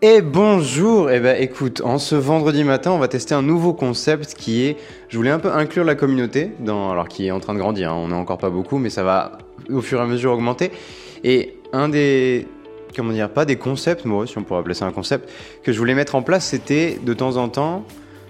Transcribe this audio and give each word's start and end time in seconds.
Et 0.00 0.22
bonjour, 0.22 1.10
eh 1.10 1.18
ben 1.18 1.36
écoute, 1.42 1.82
en 1.84 1.98
ce 1.98 2.14
vendredi 2.14 2.62
matin, 2.62 2.92
on 2.92 3.00
va 3.00 3.08
tester 3.08 3.34
un 3.34 3.42
nouveau 3.42 3.72
concept 3.72 4.34
qui 4.34 4.62
est, 4.62 4.76
je 5.08 5.16
voulais 5.16 5.30
un 5.30 5.40
peu 5.40 5.50
inclure 5.50 5.82
la 5.82 5.96
communauté, 5.96 6.52
dans, 6.60 6.92
alors 6.92 7.08
qui 7.08 7.26
est 7.26 7.32
en 7.32 7.40
train 7.40 7.52
de 7.52 7.58
grandir, 7.58 7.90
hein, 7.90 7.96
on 7.96 8.06
n'est 8.06 8.14
encore 8.14 8.38
pas 8.38 8.48
beaucoup, 8.48 8.78
mais 8.78 8.90
ça 8.90 9.02
va 9.02 9.38
au 9.68 9.80
fur 9.80 9.98
et 9.98 10.02
à 10.02 10.06
mesure 10.06 10.30
augmenter. 10.30 10.70
Et 11.24 11.56
un 11.72 11.88
des, 11.88 12.46
comment 12.94 13.12
dire, 13.12 13.28
pas 13.28 13.44
des 13.44 13.56
concepts, 13.56 14.04
moi 14.04 14.24
si 14.24 14.38
on 14.38 14.44
pourrait 14.44 14.60
appeler 14.60 14.74
ça 14.74 14.86
un 14.86 14.92
concept, 14.92 15.28
que 15.64 15.72
je 15.72 15.78
voulais 15.80 15.94
mettre 15.94 16.14
en 16.14 16.22
place, 16.22 16.46
c'était 16.46 17.00
de 17.04 17.12
temps 17.12 17.36
en 17.36 17.48
temps, 17.48 17.84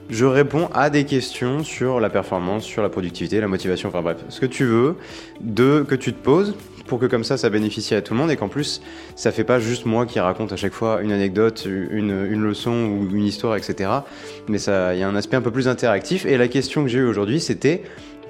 je 0.08 0.24
réponds 0.24 0.70
à 0.72 0.88
des 0.88 1.04
questions 1.04 1.64
sur 1.64 2.00
la 2.00 2.08
performance, 2.08 2.64
sur 2.64 2.80
la 2.80 2.88
productivité, 2.88 3.42
la 3.42 3.46
motivation, 3.48 3.90
enfin 3.90 4.00
bref, 4.00 4.24
ce 4.30 4.40
que 4.40 4.46
tu 4.46 4.64
veux, 4.64 4.96
de 5.42 5.84
que 5.86 5.96
tu 5.96 6.14
te 6.14 6.24
poses 6.24 6.54
pour 6.88 6.98
que 6.98 7.06
comme 7.06 7.24
ça, 7.24 7.36
ça 7.36 7.50
bénéficie 7.50 7.94
à 7.94 8.02
tout 8.02 8.14
le 8.14 8.20
monde 8.20 8.30
et 8.30 8.36
qu'en 8.36 8.48
plus, 8.48 8.80
ça 9.14 9.30
fait 9.30 9.44
pas 9.44 9.60
juste 9.60 9.86
moi 9.86 10.06
qui 10.06 10.18
raconte 10.18 10.52
à 10.52 10.56
chaque 10.56 10.72
fois 10.72 11.00
une 11.02 11.12
anecdote, 11.12 11.66
une, 11.66 12.42
leçon 12.42 12.72
ou 12.72 13.14
une 13.14 13.24
histoire, 13.24 13.56
etc. 13.56 13.90
Mais 14.48 14.58
il 14.58 14.98
y 14.98 15.02
a 15.02 15.08
un 15.08 15.14
aspect 15.14 15.36
un 15.36 15.42
peu 15.42 15.52
plus 15.52 15.68
interactif. 15.68 16.26
Et 16.26 16.36
la 16.36 16.48
question 16.48 16.82
que 16.82 16.88
j'ai 16.88 16.98
eue 16.98 17.06
aujourd'hui, 17.06 17.40
c'était 17.40 17.82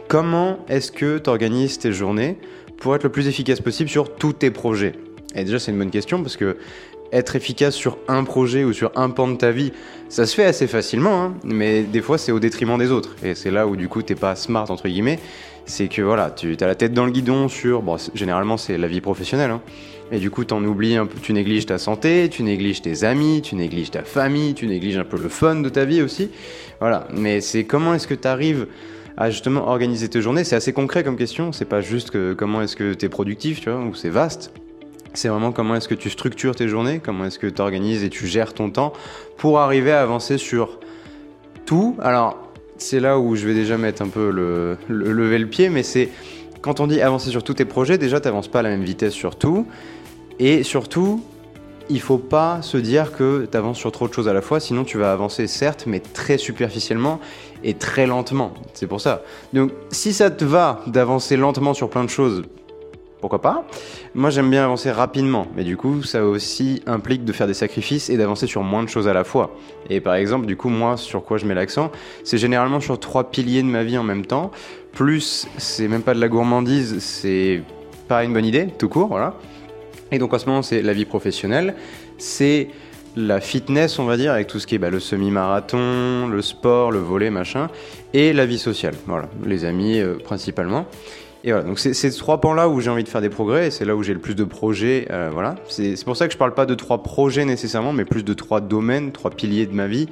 comment 0.09 0.59
est-ce 0.69 0.93
que 0.93 1.19
tu 1.19 1.31
organises 1.31 1.79
tes 1.79 1.93
journées 1.93 2.37
pour 2.79 2.95
être 2.95 3.05
le 3.05 3.11
plus 3.11 3.29
efficace 3.29 3.61
possible 3.61 3.89
sur 3.89 4.15
tous 4.15 4.35
tes 4.35 4.51
projets? 4.51 4.93
Et 5.35 5.45
déjà, 5.45 5.59
c'est 5.59 5.71
une 5.71 5.79
bonne 5.79 5.91
question 5.91 6.23
parce 6.23 6.37
que 6.37 6.57
être 7.13 7.37
efficace 7.37 7.75
sur 7.75 7.99
un 8.09 8.25
projet 8.25 8.65
ou 8.65 8.73
sur 8.73 8.93
un 8.97 9.11
pan 9.11 9.29
de 9.29 9.37
ta 9.37 9.51
vie, 9.51 9.73
ça 10.09 10.27
se 10.27 10.35
fait 10.35 10.45
assez 10.45 10.67
facilement, 10.67 11.23
hein, 11.23 11.35
mais 11.43 11.83
des 11.83 12.03
fois 12.03 12.19
c'est 12.19 12.33
au 12.33 12.39
détriment 12.39 12.79
des 12.79 12.91
autres. 12.91 13.17
Et 13.23 13.35
c'est 13.35 13.51
là 13.51 13.67
où 13.67 13.77
du 13.77 13.89
coup 13.89 14.03
t'es 14.03 14.15
pas 14.15 14.35
smart 14.37 14.71
entre 14.71 14.89
guillemets 14.89 15.19
c'est 15.69 15.89
que 15.89 16.03
voilà, 16.03 16.31
tu 16.31 16.57
as 16.59 16.67
la 16.67 16.75
tête 16.75 16.93
dans 16.93 17.05
le 17.05 17.13
guidon 17.13 17.49
sur, 17.49 17.83
bon, 17.83 17.97
généralement 18.15 18.57
c'est 18.57 18.79
la 18.79 18.89
vie 18.89 19.01
professionnelle, 19.01 19.51
hein. 19.51 19.61
et 20.11 20.19
du 20.19 20.31
coup 20.31 20.45
t'en 20.45 20.65
oublies 20.65 20.97
un 20.97 21.07
peu, 21.07 21.19
tu 21.21 21.33
négliges 21.33 21.67
ta 21.67 21.79
santé, 21.79 22.29
tu 22.31 22.43
négliges 22.43 22.83
tes 22.83 23.05
amis, 23.05 23.43
tu 23.43 23.55
négliges 23.55 23.91
ta 23.91 24.03
famille, 24.03 24.55
tu 24.55 24.67
négliges 24.67 24.99
un 24.99 25.05
peu 25.05 25.19
le 25.19 25.29
fun 25.29 25.57
de 25.57 25.69
ta 25.69 25.85
vie 25.85 26.03
aussi, 26.03 26.31
voilà. 26.81 27.07
Mais 27.13 27.41
c'est 27.41 27.65
comment 27.65 27.95
est-ce 27.95 28.07
que 28.07 28.15
tu 28.15 28.27
arrives 28.27 28.67
à 29.19 29.31
justement 29.31 29.69
organiser 29.69 30.09
tes 30.09 30.23
journées, 30.23 30.45
c'est 30.45 30.57
assez 30.57 30.73
concret 30.73 31.05
comme 31.05 31.17
question, 31.17 31.53
c'est 31.53 31.65
pas 31.65 31.81
juste 31.81 32.11
que 32.11 32.35
comment 32.35 32.63
est-ce 32.63 32.77
que 32.77 32.95
tu 32.95 33.07
es 33.07 33.09
productif, 33.09 33.61
tu 33.61 33.69
vois, 33.69 33.81
ou 33.81 33.95
c'est 33.95 34.11
vaste. 34.11 34.53
C'est 35.13 35.29
vraiment 35.29 35.51
comment 35.51 35.75
est-ce 35.75 35.89
que 35.89 35.95
tu 35.95 36.09
structures 36.09 36.55
tes 36.55 36.69
journées, 36.69 37.01
comment 37.03 37.25
est-ce 37.25 37.39
que 37.39 37.49
tu 37.49 37.61
organises 37.61 38.05
et 38.05 38.11
tu 38.11 38.27
gères 38.29 38.55
ton 38.55 38.71
temps 38.71 38.93
pour 39.37 39.59
arriver 39.59 39.91
à 39.91 40.03
avancer 40.03 40.39
sur 40.39 40.79
tout. 41.67 41.97
Alors, 42.01 42.48
c'est 42.79 43.01
là 43.01 43.19
où 43.19 43.37
je 43.37 43.47
vais 43.47 43.55
déjà 43.55 43.77
mettre 43.77 44.03
un 44.03 44.09
peu 44.09 44.31
le, 44.31 44.79
lever 44.89 45.39
le 45.39 45.47
pied, 45.47 45.69
mais 45.69 45.83
c'est 45.83 46.09
quand 46.61 46.81
on 46.81 46.87
dit 46.87 47.01
avancer 47.01 47.31
sur 47.31 47.43
tous 47.43 47.55
tes 47.55 47.65
projets, 47.65 47.99
déjà 47.99 48.21
tu 48.21 48.29
n'avances 48.29 48.49
pas 48.49 48.61
à 48.61 48.63
la 48.63 48.71
même 48.71 48.83
vitesse 48.83 49.13
sur 49.13 49.37
tout, 49.37 49.67
et 50.39 50.63
surtout, 50.63 51.23
il 51.91 52.01
faut 52.01 52.19
pas 52.19 52.63
se 52.63 52.77
dire 52.77 53.13
que 53.13 53.47
tu 53.51 53.57
avances 53.57 53.79
sur 53.79 53.93
trop 53.93 54.09
de 54.09 54.13
choses 54.13 54.29
à 54.29 54.33
la 54.33 54.43
fois, 54.43 54.61
sinon 54.61 54.85
tu 54.85 54.99
vas 54.99 55.13
avancer 55.13 55.47
certes, 55.47 55.85
mais 55.87 56.01
très 56.01 56.39
superficiellement 56.39 57.21
et 57.65 57.75
très 57.75 58.07
lentement. 58.07 58.53
C'est 58.75 58.87
pour 58.87 59.01
ça. 59.01 59.23
Donc 59.53 59.73
si 59.91 60.13
ça 60.13 60.31
te 60.31 60.45
va 60.45 60.83
d'avancer 60.87 61.37
lentement 61.37 61.75
sur 61.75 61.91
plein 61.91 62.05
de 62.05 62.11
choses, 62.11 62.43
pourquoi 63.21 63.41
pas 63.41 63.67
Moi 64.15 64.31
j'aime 64.31 64.51
bien 64.51 64.65
avancer 64.65 64.91
rapidement, 64.91 65.47
mais 65.57 65.65
du 65.65 65.77
coup 65.77 66.03
ça 66.03 66.25
aussi 66.25 66.83
implique 66.87 67.25
de 67.25 67.33
faire 67.33 67.47
des 67.47 67.55
sacrifices 67.55 68.11
et 68.11 68.17
d'avancer 68.17 68.47
sur 68.47 68.63
moins 68.63 68.83
de 68.83 68.89
choses 68.89 69.09
à 69.09 69.13
la 69.13 69.25
fois. 69.25 69.57
Et 69.91 70.01
par 70.01 70.15
exemple, 70.15 70.47
du 70.47 70.57
coup 70.57 70.69
moi 70.69 70.97
sur 70.97 71.25
quoi 71.25 71.39
je 71.39 71.47
mets 71.47 71.55
l'accent, 71.55 71.91
c'est 72.25 72.39
généralement 72.39 72.81
sur 72.81 73.01
trois 73.01 73.31
piliers 73.31 73.63
de 73.63 73.69
ma 73.69 73.83
vie 73.83 73.99
en 73.99 74.05
même 74.05 74.25
temps. 74.25 74.51
Plus 74.93 75.49
c'est 75.59 75.89
même 75.89 76.03
pas 76.03 76.15
de 76.15 76.21
la 76.21 76.29
gourmandise, 76.29 76.99
c'est 76.99 77.63
pas 78.07 78.25
une 78.25 78.33
bonne 78.33 78.47
idée, 78.47 78.69
tout 78.79 78.89
court, 78.89 79.09
voilà. 79.09 79.35
Et 80.13 80.19
donc 80.19 80.33
en 80.33 80.39
ce 80.39 80.47
moment 80.47 80.63
c'est 80.63 80.83
la 80.83 80.93
vie 80.93 81.05
professionnelle, 81.05 81.75
c'est 82.19 82.69
la 83.17 83.41
fitness, 83.41 83.99
on 83.99 84.05
va 84.05 84.17
dire, 84.17 84.33
avec 84.33 84.47
tout 84.47 84.61
ce 84.61 84.67
qui 84.67 84.77
est 84.77 84.79
bah, 84.79 84.91
le 84.91 85.01
semi-marathon, 85.01 86.29
le 86.29 86.41
sport, 86.41 86.93
le 86.93 87.01
volet, 87.01 87.31
machin, 87.31 87.69
et 88.15 88.33
la 88.33 88.47
vie 88.47 88.59
sociale, 88.59 88.95
voilà, 89.07 89.29
les 89.45 89.65
amis 89.65 89.99
euh, 89.99 90.15
principalement. 90.23 90.87
Et 91.45 91.53
voilà, 91.53 91.65
donc 91.65 91.79
c'est 91.79 91.95
ces 91.95 92.11
trois 92.11 92.41
pans-là 92.41 92.69
où 92.69 92.81
j'ai 92.81 92.91
envie 92.91 93.05
de 93.05 93.09
faire 93.09 93.21
des 93.21 93.29
progrès, 93.29 93.69
et 93.69 93.71
c'est 93.71 93.85
là 93.85 93.95
où 93.95 94.03
j'ai 94.03 94.13
le 94.13 94.19
plus 94.19 94.35
de 94.35 94.45
projets. 94.45 95.07
Euh, 95.11 95.31
voilà, 95.33 95.55
c'est 95.69 96.05
pour 96.05 96.17
ça 96.17 96.27
que 96.27 96.33
je 96.33 96.39
parle 96.39 96.53
pas 96.53 96.67
de 96.67 96.75
trois 96.75 97.03
projets 97.03 97.45
nécessairement, 97.45 97.93
mais 97.93 98.05
plus 98.05 98.25
de 98.25 98.35
trois 98.35 98.61
domaines, 98.61 99.13
trois 99.13 99.31
piliers 99.31 99.67
de 99.67 99.73
ma 99.73 99.87
vie, 99.87 100.09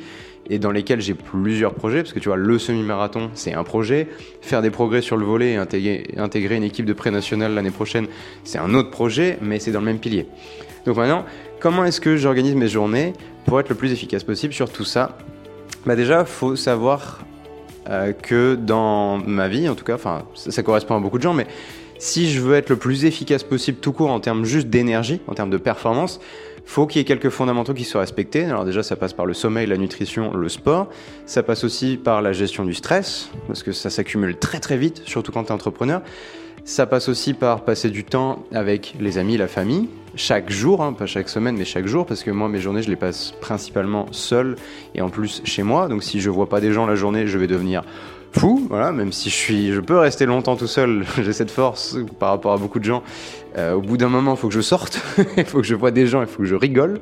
et 0.48 0.60
dans 0.60 0.70
lesquels 0.70 1.00
j'ai 1.00 1.14
plusieurs 1.14 1.74
projets, 1.74 2.02
parce 2.02 2.12
que 2.12 2.20
tu 2.20 2.28
vois, 2.28 2.36
le 2.36 2.58
semi-marathon, 2.60 3.30
c'est 3.34 3.52
un 3.52 3.64
projet. 3.64 4.06
Faire 4.40 4.62
des 4.62 4.70
progrès 4.70 5.02
sur 5.02 5.16
le 5.16 5.26
volet 5.26 5.54
et 5.54 5.56
intégrer, 5.56 6.14
intégrer 6.16 6.54
une 6.54 6.62
équipe 6.62 6.86
de 6.86 6.92
pré-nationale 6.92 7.54
l'année 7.54 7.72
prochaine, 7.72 8.06
c'est 8.44 8.58
un 8.58 8.72
autre 8.74 8.90
projet, 8.90 9.38
mais 9.42 9.58
c'est 9.58 9.72
dans 9.72 9.80
le 9.80 9.86
même 9.86 9.98
pilier. 9.98 10.26
Donc 10.84 10.96
maintenant, 10.96 11.24
comment 11.58 11.84
est-ce 11.84 12.00
que 12.00 12.16
j'organise 12.16 12.54
mes 12.54 12.68
journées 12.68 13.14
pour 13.46 13.58
être 13.58 13.68
le 13.68 13.74
plus 13.74 13.92
efficace 13.92 14.22
possible 14.22 14.54
sur 14.54 14.70
tout 14.70 14.84
ça? 14.84 15.18
Bah 15.84 15.96
déjà, 15.96 16.24
faut 16.24 16.54
savoir 16.54 17.24
euh, 17.88 18.12
que 18.12 18.54
dans 18.54 19.18
ma 19.18 19.48
vie, 19.48 19.68
en 19.68 19.74
tout 19.74 19.84
cas, 19.84 19.94
enfin, 19.94 20.24
ça, 20.34 20.62
correspond 20.62 20.96
à 20.96 21.00
beaucoup 21.00 21.18
de 21.18 21.22
gens, 21.22 21.34
mais 21.34 21.46
si 21.98 22.30
je 22.30 22.40
veux 22.40 22.54
être 22.54 22.68
le 22.68 22.76
plus 22.76 23.04
efficace 23.04 23.42
possible 23.42 23.78
tout 23.78 23.92
court 23.92 24.10
en 24.10 24.20
termes 24.20 24.44
juste 24.44 24.68
d'énergie, 24.68 25.20
en 25.26 25.34
termes 25.34 25.50
de 25.50 25.56
performance, 25.56 26.20
faut 26.64 26.86
qu'il 26.86 26.98
y 26.98 27.02
ait 27.02 27.04
quelques 27.04 27.30
fondamentaux 27.30 27.74
qui 27.74 27.84
soient 27.84 28.00
respectés. 28.00 28.44
Alors 28.44 28.64
déjà, 28.64 28.82
ça 28.82 28.96
passe 28.96 29.12
par 29.12 29.24
le 29.24 29.34
sommeil, 29.34 29.66
la 29.66 29.76
nutrition, 29.76 30.34
le 30.34 30.48
sport. 30.48 30.88
Ça 31.24 31.42
passe 31.42 31.62
aussi 31.62 31.96
par 31.96 32.22
la 32.22 32.32
gestion 32.32 32.64
du 32.64 32.74
stress, 32.74 33.30
parce 33.46 33.62
que 33.62 33.72
ça 33.72 33.88
s'accumule 33.88 34.36
très 34.36 34.58
très 34.58 34.76
vite, 34.76 35.02
surtout 35.06 35.30
quand 35.32 35.44
tu 35.44 35.48
es 35.50 35.52
entrepreneur. 35.52 36.02
Ça 36.68 36.84
passe 36.84 37.08
aussi 37.08 37.32
par 37.32 37.64
passer 37.64 37.90
du 37.90 38.02
temps 38.02 38.44
avec 38.52 38.96
les 38.98 39.18
amis, 39.18 39.36
la 39.36 39.46
famille, 39.46 39.88
chaque 40.16 40.50
jour, 40.50 40.82
hein, 40.82 40.94
pas 40.94 41.06
chaque 41.06 41.28
semaine, 41.28 41.56
mais 41.56 41.64
chaque 41.64 41.86
jour, 41.86 42.04
parce 42.04 42.24
que 42.24 42.30
moi, 42.32 42.48
mes 42.48 42.58
journées, 42.58 42.82
je 42.82 42.88
les 42.88 42.96
passe 42.96 43.32
principalement 43.40 44.06
seul 44.10 44.56
et 44.96 45.00
en 45.00 45.08
plus 45.08 45.42
chez 45.44 45.62
moi. 45.62 45.86
Donc 45.86 46.02
si 46.02 46.20
je 46.20 46.28
vois 46.28 46.48
pas 46.48 46.60
des 46.60 46.72
gens 46.72 46.84
la 46.84 46.96
journée, 46.96 47.28
je 47.28 47.38
vais 47.38 47.46
devenir 47.46 47.84
fou, 48.38 48.66
voilà, 48.68 48.92
même 48.92 49.12
si 49.12 49.30
je 49.30 49.34
suis, 49.34 49.72
je 49.72 49.80
peux 49.80 49.98
rester 49.98 50.26
longtemps 50.26 50.56
tout 50.56 50.66
seul, 50.66 51.04
j'ai 51.22 51.32
cette 51.32 51.50
force 51.50 51.96
par 52.18 52.30
rapport 52.30 52.52
à 52.52 52.58
beaucoup 52.58 52.78
de 52.78 52.84
gens. 52.84 53.02
Euh, 53.56 53.72
au 53.72 53.80
bout 53.80 53.96
d'un 53.96 54.10
moment, 54.10 54.34
il 54.34 54.36
faut 54.36 54.48
que 54.48 54.54
je 54.54 54.60
sorte, 54.60 55.00
il 55.38 55.44
faut 55.44 55.58
que 55.58 55.66
je 55.66 55.74
vois 55.74 55.90
des 55.90 56.06
gens, 56.06 56.20
il 56.20 56.26
faut 56.26 56.40
que 56.40 56.44
je 56.44 56.54
rigole. 56.54 57.00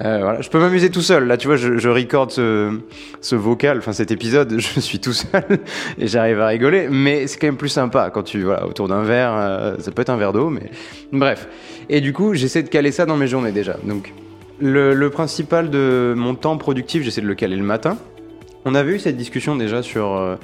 Euh, 0.00 0.18
voilà, 0.20 0.40
je 0.40 0.50
peux 0.50 0.58
m'amuser 0.58 0.90
tout 0.90 1.00
seul. 1.00 1.28
Là, 1.28 1.36
tu 1.36 1.46
vois, 1.46 1.56
je, 1.56 1.78
je 1.78 1.88
recorde 1.88 2.32
ce, 2.32 3.34
vocal, 3.36 3.78
enfin 3.78 3.92
cet 3.92 4.10
épisode, 4.10 4.52
je 4.58 4.80
suis 4.80 4.98
tout 4.98 5.12
seul 5.12 5.60
et 5.98 6.08
j'arrive 6.08 6.40
à 6.40 6.48
rigoler, 6.48 6.88
mais 6.90 7.28
c'est 7.28 7.38
quand 7.38 7.46
même 7.46 7.56
plus 7.56 7.68
sympa 7.68 8.10
quand 8.12 8.24
tu, 8.24 8.42
voilà, 8.42 8.66
autour 8.66 8.88
d'un 8.88 9.02
verre, 9.02 9.32
euh, 9.34 9.76
ça 9.78 9.92
peut 9.92 10.02
être 10.02 10.10
un 10.10 10.16
verre 10.16 10.32
d'eau, 10.32 10.50
mais 10.50 10.70
bref. 11.12 11.48
Et 11.88 12.00
du 12.00 12.12
coup, 12.12 12.34
j'essaie 12.34 12.64
de 12.64 12.68
caler 12.68 12.90
ça 12.90 13.06
dans 13.06 13.16
mes 13.16 13.28
journées 13.28 13.52
déjà. 13.52 13.76
Donc, 13.84 14.12
le, 14.60 15.08
principal 15.10 15.70
de 15.70 16.14
mon 16.16 16.34
temps 16.34 16.56
productif, 16.56 17.04
j'essaie 17.04 17.20
de 17.20 17.26
le 17.26 17.34
caler 17.34 17.56
le 17.56 17.64
matin. 17.64 17.96
On 18.64 18.74
avait 18.74 18.92
eu 18.92 18.98
cette 18.98 19.16
discussion 19.16 19.56
déjà 19.56 19.82
sur 19.82 20.38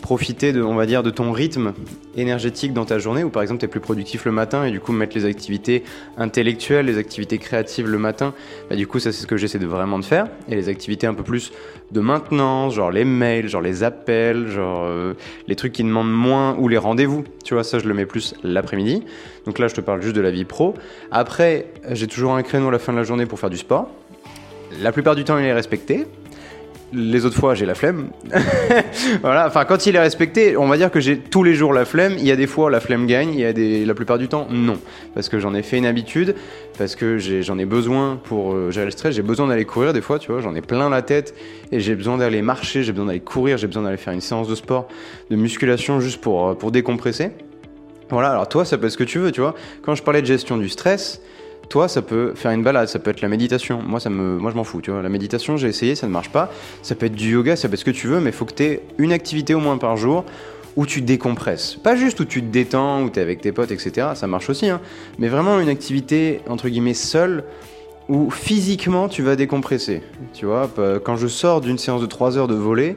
profiter 0.00 0.52
de, 0.52 0.62
on 0.62 0.74
va 0.74 0.86
dire, 0.86 1.02
de 1.02 1.10
ton 1.10 1.32
rythme 1.32 1.72
énergétique 2.16 2.72
dans 2.72 2.84
ta 2.84 2.98
journée, 2.98 3.24
où 3.24 3.30
par 3.30 3.42
exemple 3.42 3.60
tu 3.60 3.66
es 3.66 3.68
plus 3.68 3.80
productif 3.80 4.24
le 4.24 4.32
matin 4.32 4.64
et 4.64 4.70
du 4.70 4.80
coup 4.80 4.92
mettre 4.92 5.16
les 5.16 5.24
activités 5.24 5.84
intellectuelles, 6.16 6.86
les 6.86 6.98
activités 6.98 7.38
créatives 7.38 7.88
le 7.88 7.98
matin, 7.98 8.34
bah, 8.70 8.76
du 8.76 8.86
coup 8.86 8.98
ça 8.98 9.12
c'est 9.12 9.22
ce 9.22 9.26
que 9.26 9.36
j'essaie 9.36 9.58
de 9.58 9.66
vraiment 9.66 9.98
de 9.98 10.04
faire. 10.04 10.28
Et 10.48 10.54
les 10.54 10.68
activités 10.68 11.06
un 11.06 11.14
peu 11.14 11.22
plus 11.22 11.52
de 11.90 12.00
maintenance, 12.00 12.74
genre 12.74 12.90
les 12.90 13.04
mails, 13.04 13.48
genre 13.48 13.62
les 13.62 13.82
appels, 13.82 14.48
genre 14.48 14.84
euh, 14.84 15.14
les 15.46 15.56
trucs 15.56 15.72
qui 15.72 15.84
demandent 15.84 16.12
moins, 16.12 16.56
ou 16.58 16.68
les 16.68 16.78
rendez-vous, 16.78 17.24
tu 17.44 17.54
vois, 17.54 17.64
ça 17.64 17.78
je 17.78 17.86
le 17.86 17.94
mets 17.94 18.06
plus 18.06 18.34
l'après-midi. 18.42 19.02
Donc 19.46 19.58
là 19.58 19.68
je 19.68 19.74
te 19.74 19.80
parle 19.80 20.02
juste 20.02 20.16
de 20.16 20.20
la 20.20 20.30
vie 20.30 20.44
pro. 20.44 20.74
Après, 21.10 21.66
j'ai 21.90 22.06
toujours 22.06 22.34
un 22.34 22.42
créneau 22.42 22.68
à 22.68 22.72
la 22.72 22.78
fin 22.78 22.92
de 22.92 22.98
la 22.98 23.04
journée 23.04 23.26
pour 23.26 23.38
faire 23.38 23.50
du 23.50 23.58
sport. 23.58 23.90
La 24.80 24.92
plupart 24.92 25.16
du 25.16 25.24
temps 25.24 25.38
il 25.38 25.44
est 25.44 25.52
respecté, 25.52 26.06
les 26.92 27.26
autres 27.26 27.36
fois, 27.36 27.54
j'ai 27.54 27.66
la 27.66 27.74
flemme. 27.74 28.08
voilà, 29.22 29.46
enfin, 29.46 29.64
quand 29.64 29.86
il 29.86 29.94
est 29.94 30.00
respecté, 30.00 30.56
on 30.56 30.66
va 30.68 30.76
dire 30.76 30.90
que 30.90 31.00
j'ai 31.00 31.18
tous 31.18 31.42
les 31.42 31.54
jours 31.54 31.72
la 31.72 31.84
flemme. 31.84 32.14
Il 32.18 32.26
y 32.26 32.32
a 32.32 32.36
des 32.36 32.46
fois, 32.46 32.70
la 32.70 32.80
flemme 32.80 33.06
gagne. 33.06 33.34
Il 33.34 33.40
y 33.40 33.44
a 33.44 33.52
des, 33.52 33.84
la 33.84 33.94
plupart 33.94 34.18
du 34.18 34.28
temps, 34.28 34.46
non. 34.50 34.78
Parce 35.14 35.28
que 35.28 35.38
j'en 35.38 35.54
ai 35.54 35.62
fait 35.62 35.76
une 35.76 35.86
habitude, 35.86 36.34
parce 36.78 36.96
que 36.96 37.18
j'en 37.18 37.58
ai, 37.58 37.66
besoin 37.66 38.18
pour 38.22 38.54
euh, 38.54 38.70
gérer 38.70 38.86
le 38.86 38.90
stress. 38.90 39.14
J'ai 39.14 39.22
besoin 39.22 39.48
d'aller 39.48 39.66
courir 39.66 39.92
des 39.92 40.00
fois, 40.00 40.18
tu 40.18 40.32
vois. 40.32 40.40
J'en 40.40 40.54
ai 40.54 40.62
plein 40.62 40.88
la 40.88 41.02
tête 41.02 41.34
et 41.70 41.80
j'ai 41.80 41.94
besoin 41.94 42.16
d'aller 42.16 42.40
marcher, 42.40 42.82
j'ai 42.82 42.92
besoin 42.92 43.06
d'aller 43.06 43.20
courir, 43.20 43.58
j'ai 43.58 43.66
besoin 43.66 43.82
d'aller 43.82 43.98
faire 43.98 44.14
une 44.14 44.22
séance 44.22 44.48
de 44.48 44.54
sport, 44.54 44.88
de 45.30 45.36
musculation 45.36 46.00
juste 46.00 46.20
pour, 46.22 46.48
euh, 46.48 46.54
pour 46.54 46.70
décompresser. 46.70 47.30
Voilà, 48.10 48.30
alors 48.30 48.48
toi, 48.48 48.64
ça 48.64 48.78
peut 48.78 48.86
être 48.86 48.92
ce 48.92 48.96
que 48.96 49.04
tu 49.04 49.18
veux, 49.18 49.32
tu 49.32 49.42
vois. 49.42 49.54
Quand 49.82 49.94
je 49.94 50.02
parlais 50.02 50.22
de 50.22 50.26
gestion 50.26 50.56
du 50.56 50.70
stress, 50.70 51.20
toi, 51.68 51.88
ça 51.88 52.02
peut 52.02 52.32
faire 52.34 52.50
une 52.50 52.62
balade, 52.62 52.88
ça 52.88 52.98
peut 52.98 53.10
être 53.10 53.20
la 53.20 53.28
méditation. 53.28 53.82
Moi, 53.82 54.00
ça 54.00 54.10
me, 54.10 54.38
moi 54.38 54.50
je 54.50 54.56
m'en 54.56 54.64
fous, 54.64 54.80
tu 54.80 54.90
vois. 54.90 55.02
La 55.02 55.08
méditation, 55.08 55.56
j'ai 55.56 55.68
essayé, 55.68 55.94
ça 55.94 56.06
ne 56.06 56.12
marche 56.12 56.30
pas. 56.30 56.50
Ça 56.82 56.94
peut 56.94 57.06
être 57.06 57.14
du 57.14 57.32
yoga, 57.32 57.56
ça 57.56 57.68
peut 57.68 57.74
être 57.74 57.80
ce 57.80 57.84
que 57.84 57.90
tu 57.90 58.06
veux, 58.06 58.20
mais 58.20 58.30
il 58.30 58.36
faut 58.36 58.44
que 58.44 58.54
tu 58.54 58.62
aies 58.64 58.82
une 58.96 59.12
activité 59.12 59.54
au 59.54 59.60
moins 59.60 59.78
par 59.78 59.96
jour 59.96 60.24
où 60.76 60.86
tu 60.86 61.02
décompresses. 61.02 61.76
Pas 61.76 61.96
juste 61.96 62.20
où 62.20 62.24
tu 62.24 62.40
te 62.40 62.46
détends, 62.46 63.02
où 63.02 63.10
tu 63.10 63.18
es 63.18 63.22
avec 63.22 63.40
tes 63.40 63.52
potes, 63.52 63.72
etc. 63.72 64.08
Ça 64.14 64.26
marche 64.26 64.48
aussi, 64.48 64.68
hein. 64.68 64.80
Mais 65.18 65.28
vraiment 65.28 65.60
une 65.60 65.68
activité, 65.68 66.40
entre 66.48 66.68
guillemets, 66.68 66.94
seule, 66.94 67.44
où 68.08 68.30
physiquement 68.30 69.08
tu 69.08 69.22
vas 69.22 69.36
décompresser. 69.36 70.02
Tu 70.32 70.46
vois, 70.46 70.70
quand 71.04 71.16
je 71.16 71.26
sors 71.26 71.60
d'une 71.60 71.78
séance 71.78 72.00
de 72.00 72.06
3 72.06 72.38
heures 72.38 72.48
de 72.48 72.54
voler, 72.54 72.96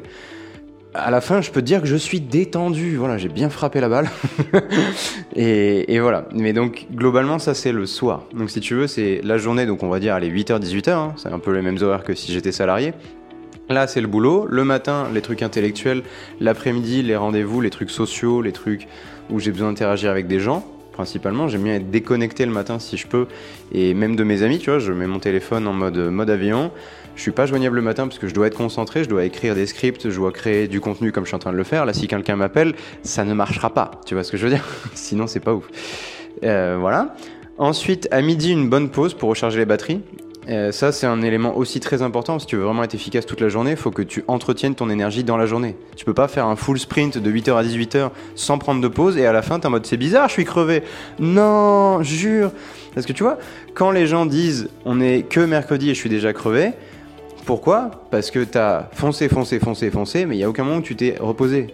à 0.94 1.10
la 1.10 1.22
fin, 1.22 1.42
je 1.42 1.52
peux 1.52 1.62
te 1.62 1.66
dire 1.66 1.82
que 1.82 1.88
je 1.88 1.96
suis 1.96 2.20
détendu. 2.20 2.98
Voilà, 2.98 3.18
j'ai 3.18 3.30
bien 3.30 3.50
frappé 3.50 3.80
la 3.80 3.88
balle. 3.88 4.10
et, 5.36 6.00
voilà. 6.00 6.28
Mais 6.34 6.54
donc, 6.54 6.88
globalement, 6.94 7.40
ça, 7.40 7.54
c'est 7.54 7.72
le 7.72 7.86
soir. 7.86 8.24
Donc, 8.34 8.50
si 8.50 8.60
tu 8.60 8.76
veux, 8.76 8.88
c'est 8.88 9.22
la 9.24 9.38
journée, 9.38 9.66
donc 9.66 9.84
on 9.84 9.90
va 9.90 10.00
dire, 10.00 10.16
allez, 10.16 10.30
8h, 10.30 10.60
18h. 10.60 10.90
Hein. 10.90 11.14
C'est 11.18 11.30
un 11.30 11.40
peu 11.40 11.52
les 11.52 11.62
mêmes 11.62 11.82
horaires 11.82 12.04
que 12.04 12.14
si 12.14 12.32
j'étais 12.34 12.52
salarié. 12.52 12.94
Là, 13.70 13.88
c'est 13.88 14.02
le 14.02 14.08
boulot. 14.08 14.46
Le 14.50 14.66
matin, 14.66 15.08
les 15.14 15.22
trucs 15.22 15.44
intellectuels. 15.44 16.04
L'après-midi, 16.42 17.04
les 17.04 17.16
rendez-vous, 17.16 17.62
les 17.62 17.70
trucs 17.70 17.92
sociaux, 17.92 18.42
les 18.42 18.52
trucs 18.52 18.88
où 19.30 19.40
j'ai 19.40 19.52
besoin 19.52 19.70
d'interagir 19.70 20.12
avec 20.12 20.28
des 20.28 20.40
gens 20.40 20.66
principalement. 20.92 21.48
J'aime 21.48 21.64
bien 21.64 21.76
être 21.76 21.90
déconnecté 21.90 22.46
le 22.46 22.52
matin 22.52 22.78
si 22.78 22.98
je 22.98 23.08
peux, 23.08 23.28
et 23.72 23.94
même 23.94 24.16
de 24.16 24.24
mes 24.24 24.44
amis, 24.44 24.60
tu 24.60 24.70
vois, 24.70 24.80
je 24.80 24.92
mets 24.92 25.08
mon 25.08 25.20
téléphone 25.20 25.66
en 25.68 25.74
mode, 25.74 25.98
mode 25.98 26.30
avion. 26.30 26.70
Je 27.16 27.22
suis 27.22 27.32
pas 27.32 27.46
joignable 27.46 27.76
le 27.76 27.82
matin 27.82 28.08
parce 28.08 28.20
que 28.20 28.28
je 28.28 28.34
dois 28.34 28.48
être 28.48 28.58
concentré, 28.58 29.04
je 29.04 29.10
dois 29.10 29.26
écrire 29.26 29.56
des 29.56 29.66
scripts, 29.66 30.10
je 30.10 30.16
dois 30.16 30.32
créer 30.32 30.68
du 30.68 30.80
contenu 30.80 31.12
comme 31.12 31.26
je 31.26 31.30
suis 31.30 31.36
en 31.36 31.40
train 31.40 31.52
de 31.52 31.58
le 31.58 31.64
faire. 31.64 31.86
Là, 31.86 31.94
si 31.94 32.08
quelqu'un 32.08 32.36
m'appelle, 32.36 32.74
ça 33.04 33.24
ne 33.24 33.34
marchera 33.34 33.74
pas. 33.74 33.92
Tu 34.06 34.14
vois 34.14 34.24
ce 34.24 34.32
que 34.32 34.38
je 34.38 34.46
veux 34.46 34.54
dire? 34.54 34.66
Sinon, 34.94 35.28
c'est 35.28 35.40
pas 35.40 35.54
ouf. 35.54 35.68
Euh, 36.44 36.78
voilà. 36.80 37.16
Ensuite, 37.58 38.08
à 38.12 38.22
midi, 38.22 38.52
une 38.52 38.70
bonne 38.70 38.90
pause 38.90 39.14
pour 39.14 39.30
recharger 39.30 39.60
les 39.60 39.66
batteries. 39.66 40.02
Euh, 40.50 40.72
ça, 40.72 40.92
c'est 40.92 41.06
un 41.06 41.22
élément 41.22 41.56
aussi 41.56 41.80
très 41.80 42.02
important. 42.02 42.40
Si 42.40 42.48
tu 42.48 42.56
veux 42.56 42.64
vraiment 42.64 42.84
être 42.84 42.96
efficace 42.96 43.26
toute 43.26 43.42
la 43.42 43.50
journée, 43.50 43.72
il 43.72 43.78
faut 43.78 43.92
que 43.92 44.02
tu 44.02 44.24
entretiennes 44.28 44.74
ton 44.74 44.90
énergie 44.90 45.24
dans 45.24 45.38
la 45.38 45.46
journée. 45.46 45.76
Tu 45.96 46.04
peux 46.04 46.14
pas 46.14 46.28
faire 46.28 46.48
un 46.48 46.56
full 46.56 46.80
sprint 46.80 47.18
de 47.20 47.32
8h 47.32 47.56
à 47.56 47.64
18h 47.64 48.10
sans 48.34 48.58
prendre 48.58 48.82
de 48.82 48.88
pause 48.88 49.18
et 49.18 49.26
à 49.28 49.34
la 49.34 49.44
fin, 49.44 49.60
tu 49.60 49.68
en 49.68 49.70
mode 49.70 49.86
c'est 49.86 49.98
bizarre, 49.98 50.28
je 50.30 50.34
suis 50.34 50.46
crevé. 50.46 50.82
Non, 51.20 52.02
jure. 52.02 52.52
Parce 52.96 53.06
que 53.06 53.14
tu 53.14 53.24
vois, 53.24 53.38
quand 53.76 53.92
les 53.92 54.08
gens 54.08 54.26
disent 54.26 54.70
on 54.84 55.00
est 55.00 55.22
que 55.22 55.42
mercredi 55.42 55.92
et 55.92 55.94
je 55.94 56.00
suis 56.00 56.10
déjà 56.10 56.34
crevé, 56.34 56.72
pourquoi 57.46 57.92
Parce 58.12 58.32
que 58.32 58.44
tu 58.44 58.58
as 58.58 58.90
foncé, 58.94 59.30
foncé, 59.30 59.60
foncé, 59.60 59.90
foncé, 59.90 60.26
mais 60.26 60.36
il 60.36 60.40
n'y 60.40 60.44
a 60.44 60.50
aucun 60.50 60.64
moment 60.64 60.78
où 60.78 60.82
tu 60.82 60.96
t'es 60.96 61.16
reposé. 61.20 61.68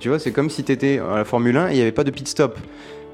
Tu 0.00 0.08
vois, 0.08 0.18
c'est 0.18 0.32
comme 0.32 0.50
si 0.50 0.64
tu 0.64 0.72
étais 0.72 0.98
à 0.98 1.16
la 1.16 1.24
Formule 1.24 1.56
1 1.56 1.68
et 1.68 1.72
il 1.72 1.76
n'y 1.76 1.82
avait 1.82 1.92
pas 1.92 2.04
de 2.04 2.10
pit 2.10 2.26
stop 2.26 2.58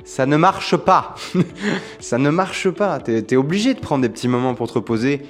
ça 0.04 0.26
ne 0.26 0.36
marche 0.36 0.76
pas. 0.76 1.14
ça 2.00 2.18
ne 2.18 2.30
marche 2.30 2.70
pas. 2.70 3.00
Tu 3.00 3.12
es, 3.12 3.36
obligé 3.36 3.74
de 3.74 3.80
prendre 3.80 4.02
des 4.02 4.08
petits 4.08 4.28
moments 4.28 4.54
pour 4.54 4.68
te 4.68 4.74
reposer 4.74 5.22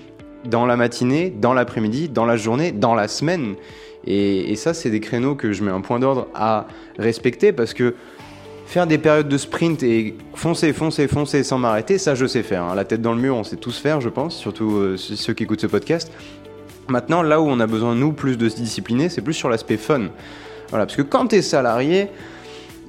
dans 0.44 0.66
la 0.66 0.76
matinée, 0.76 1.30
dans 1.30 1.52
l'après-midi, 1.52 2.08
dans 2.08 2.24
la 2.24 2.36
journée, 2.36 2.72
dans 2.72 2.94
la 2.94 3.08
semaine. 3.08 3.56
Et, 4.06 4.56
ça, 4.56 4.72
c'est 4.72 4.90
des 4.90 5.00
créneaux 5.00 5.34
que 5.34 5.52
je 5.52 5.62
mets 5.62 5.70
un 5.70 5.82
point 5.82 5.98
d'ordre 5.98 6.28
à 6.34 6.66
respecter 6.98 7.52
parce 7.52 7.74
que 7.74 7.94
faire 8.64 8.86
des 8.86 8.96
périodes 8.96 9.28
de 9.28 9.36
sprint 9.36 9.82
et 9.82 10.14
foncer, 10.34 10.72
foncer, 10.72 11.08
foncer 11.08 11.44
sans 11.44 11.58
m'arrêter, 11.58 11.98
ça 11.98 12.14
je 12.14 12.24
sais 12.24 12.42
faire. 12.42 12.62
Hein. 12.62 12.74
La 12.74 12.84
tête 12.84 13.02
dans 13.02 13.12
le 13.12 13.20
mur, 13.20 13.36
on 13.36 13.44
sait 13.44 13.56
tous 13.56 13.76
faire, 13.78 14.00
je 14.00 14.08
pense, 14.08 14.36
surtout 14.36 14.76
euh, 14.76 14.96
ceux 14.96 15.34
qui 15.34 15.42
écoutent 15.42 15.60
ce 15.60 15.66
podcast. 15.66 16.10
Maintenant, 16.90 17.22
là 17.22 17.40
où 17.40 17.48
on 17.48 17.60
a 17.60 17.66
besoin, 17.66 17.94
nous, 17.94 18.12
plus 18.12 18.36
de 18.36 18.48
se 18.48 18.56
discipliner, 18.56 19.08
c'est 19.08 19.22
plus 19.22 19.32
sur 19.32 19.48
l'aspect 19.48 19.76
fun. 19.76 20.08
Voilà, 20.70 20.86
parce 20.86 20.96
que 20.96 21.02
quand 21.02 21.28
tu 21.28 21.36
es 21.36 21.42
salarié, 21.42 22.08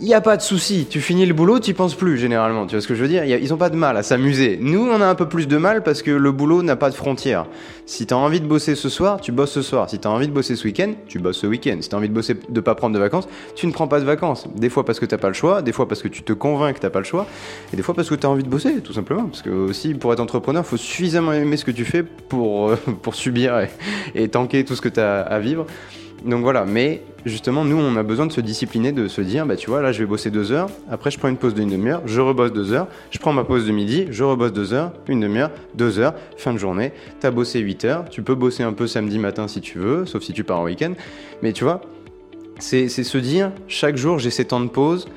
il 0.02 0.08
n'y 0.08 0.16
a 0.16 0.22
pas 0.22 0.36
de 0.36 0.42
souci. 0.42 0.88
Tu 0.90 1.00
finis 1.00 1.28
le 1.28 1.34
boulot, 1.36 1.60
tu 1.60 1.76
penses 1.76 1.94
plus 1.94 2.18
généralement. 2.18 2.66
Tu 2.66 2.76
vois 2.76 2.82
ce 2.82 2.88
que 2.88 2.96
je 2.96 3.04
veux 3.04 3.08
dire? 3.08 3.24
Ils 3.24 3.54
ont 3.54 3.58
pas 3.58 3.70
de 3.70 3.76
mal 3.76 3.96
à 3.98 4.04
s'amuser. 4.04 4.58
Nous, 4.60 4.82
on 4.82 5.00
a 5.00 5.06
un 5.06 5.14
peu 5.14 5.30
plus 5.30 5.48
de 5.48 5.58
mal 5.58 5.84
parce 5.84 6.02
que 6.02 6.10
le 6.10 6.32
boulot 6.32 6.64
n'a 6.64 6.76
pas 6.76 6.90
de 6.90 6.96
frontières. 6.96 7.46
Si 7.86 8.08
tu 8.08 8.14
as 8.14 8.18
envie 8.18 8.42
de 8.42 8.48
bosser 8.48 8.74
ce 8.74 8.90
soir, 8.90 9.22
tu 9.22 9.32
bosses 9.32 9.52
ce 9.52 9.62
soir. 9.62 9.88
Si 9.92 10.00
tu 10.00 10.08
as 10.08 10.12
envie 10.12 10.28
de 10.28 10.34
bosser 10.34 10.56
ce 10.56 10.64
week-end, 10.64 10.94
tu 11.08 11.20
bosses 11.20 11.38
ce 11.38 11.46
week-end. 11.46 11.78
Si 11.82 11.90
tu 11.90 11.94
as 11.94 12.00
envie 12.00 12.10
de 12.10 12.14
bosser, 12.16 12.36
de 12.50 12.62
pas 12.62 12.74
prendre 12.74 12.96
de 12.96 13.00
vacances, 13.00 13.28
tu 13.56 13.68
ne 13.68 13.72
prends 13.72 13.88
pas 13.88 14.00
de 14.00 14.06
vacances. 14.06 14.48
Des 14.56 14.70
fois 14.70 14.86
parce 14.86 15.00
que 15.00 15.06
t'as 15.06 15.20
pas 15.20 15.28
le 15.28 15.36
choix, 15.36 15.62
des 15.62 15.72
fois 15.72 15.88
parce 15.88 16.02
que 16.02 16.08
tu 16.08 16.24
te 16.24 16.34
convaincs 16.34 16.76
que 16.76 16.80
t'as 16.80 16.90
pas 16.90 17.00
le 17.00 17.06
choix, 17.06 17.28
et 17.72 17.76
des 17.76 17.84
fois 17.84 17.94
parce 17.94 18.10
que 18.10 18.16
tu 18.16 18.26
as 18.26 18.30
envie 18.30 18.44
de 18.44 18.50
bosser, 18.50 18.82
tout 18.82 18.94
simplement. 18.94 19.26
Parce 19.26 19.44
que 19.44 19.52
aussi, 19.52 19.94
pour 19.94 20.12
être 20.14 20.20
entrepreneur, 20.20 20.64
il 20.66 20.70
faut 20.70 20.78
suffisamment 20.78 21.34
aimer 21.34 21.58
ce 21.58 21.66
que 21.66 21.72
tu 21.72 21.86
fais 21.86 22.02
pour, 22.02 22.72
euh, 22.72 22.76
pour 23.04 23.14
subir 23.14 23.60
et, 23.60 23.70
et 24.16 24.30
tanker 24.30 24.66
tout 24.66 24.76
ce 24.76 24.82
que 24.82 24.90
tu 24.90 25.00
as 25.00 25.22
à 25.22 25.38
vivre. 25.38 25.68
Donc 26.24 26.44
voilà, 26.44 26.66
mais 26.66 27.02
justement, 27.26 27.66
nous, 27.66 27.78
on 27.78 27.96
a 27.96 28.04
besoin 28.04 28.28
de 28.28 28.32
se 28.32 28.42
discipliner, 28.42 28.92
de 28.92 29.08
se 29.08 29.22
dire, 29.22 29.46
bah 29.46 29.56
tu 29.56 29.70
vois, 29.70 29.82
là, 29.82 29.92
je 29.92 30.00
vais 30.00 30.06
bosser 30.06 30.30
deux 30.30 30.52
heures, 30.52 30.70
après, 30.90 31.10
je 31.10 31.18
prends 31.18 31.30
une 31.30 31.38
pause 31.38 31.56
d'une 31.56 31.70
demi-heure, 31.70 32.04
je 32.06 32.22
rebosse 32.22 32.54
deux 32.54 32.74
heures, 32.74 32.88
je 33.10 33.18
prends 33.18 33.34
ma 33.34 33.44
pause 33.44 33.66
de 33.66 33.72
midi, 33.72 34.06
je 34.12 34.24
rebosse 34.24 34.54
deux 34.54 34.74
heures, 34.74 34.92
une 35.08 35.20
demi-heure, 35.20 35.50
deux 35.74 35.98
heures, 35.98 36.14
fin 36.38 36.54
de 36.54 36.60
journée, 36.60 36.92
t'as 37.20 37.32
bossé 37.32 37.60
8 37.60 37.86
heures, 37.86 38.06
tu 38.10 38.22
peux 38.22 38.36
bosser 38.36 38.62
un 38.62 38.74
peu 38.74 38.86
samedi 38.86 39.18
matin 39.18 39.48
si 39.48 39.62
tu 39.62 39.80
veux, 39.80 40.06
sauf 40.06 40.22
si 40.22 40.34
tu 40.34 40.44
pars 40.44 40.60
en 40.60 40.66
week-end, 40.66 40.94
mais 41.42 41.54
tu 41.54 41.64
vois, 41.64 41.82
c'est 42.60 42.88
se 42.88 43.18
dire, 43.18 43.52
chaque 43.68 43.98
jour, 43.98 44.20
j'ai 44.20 44.30
ces 44.30 44.46
temps 44.46 44.62
de 44.62 44.70
pause, 44.70 45.08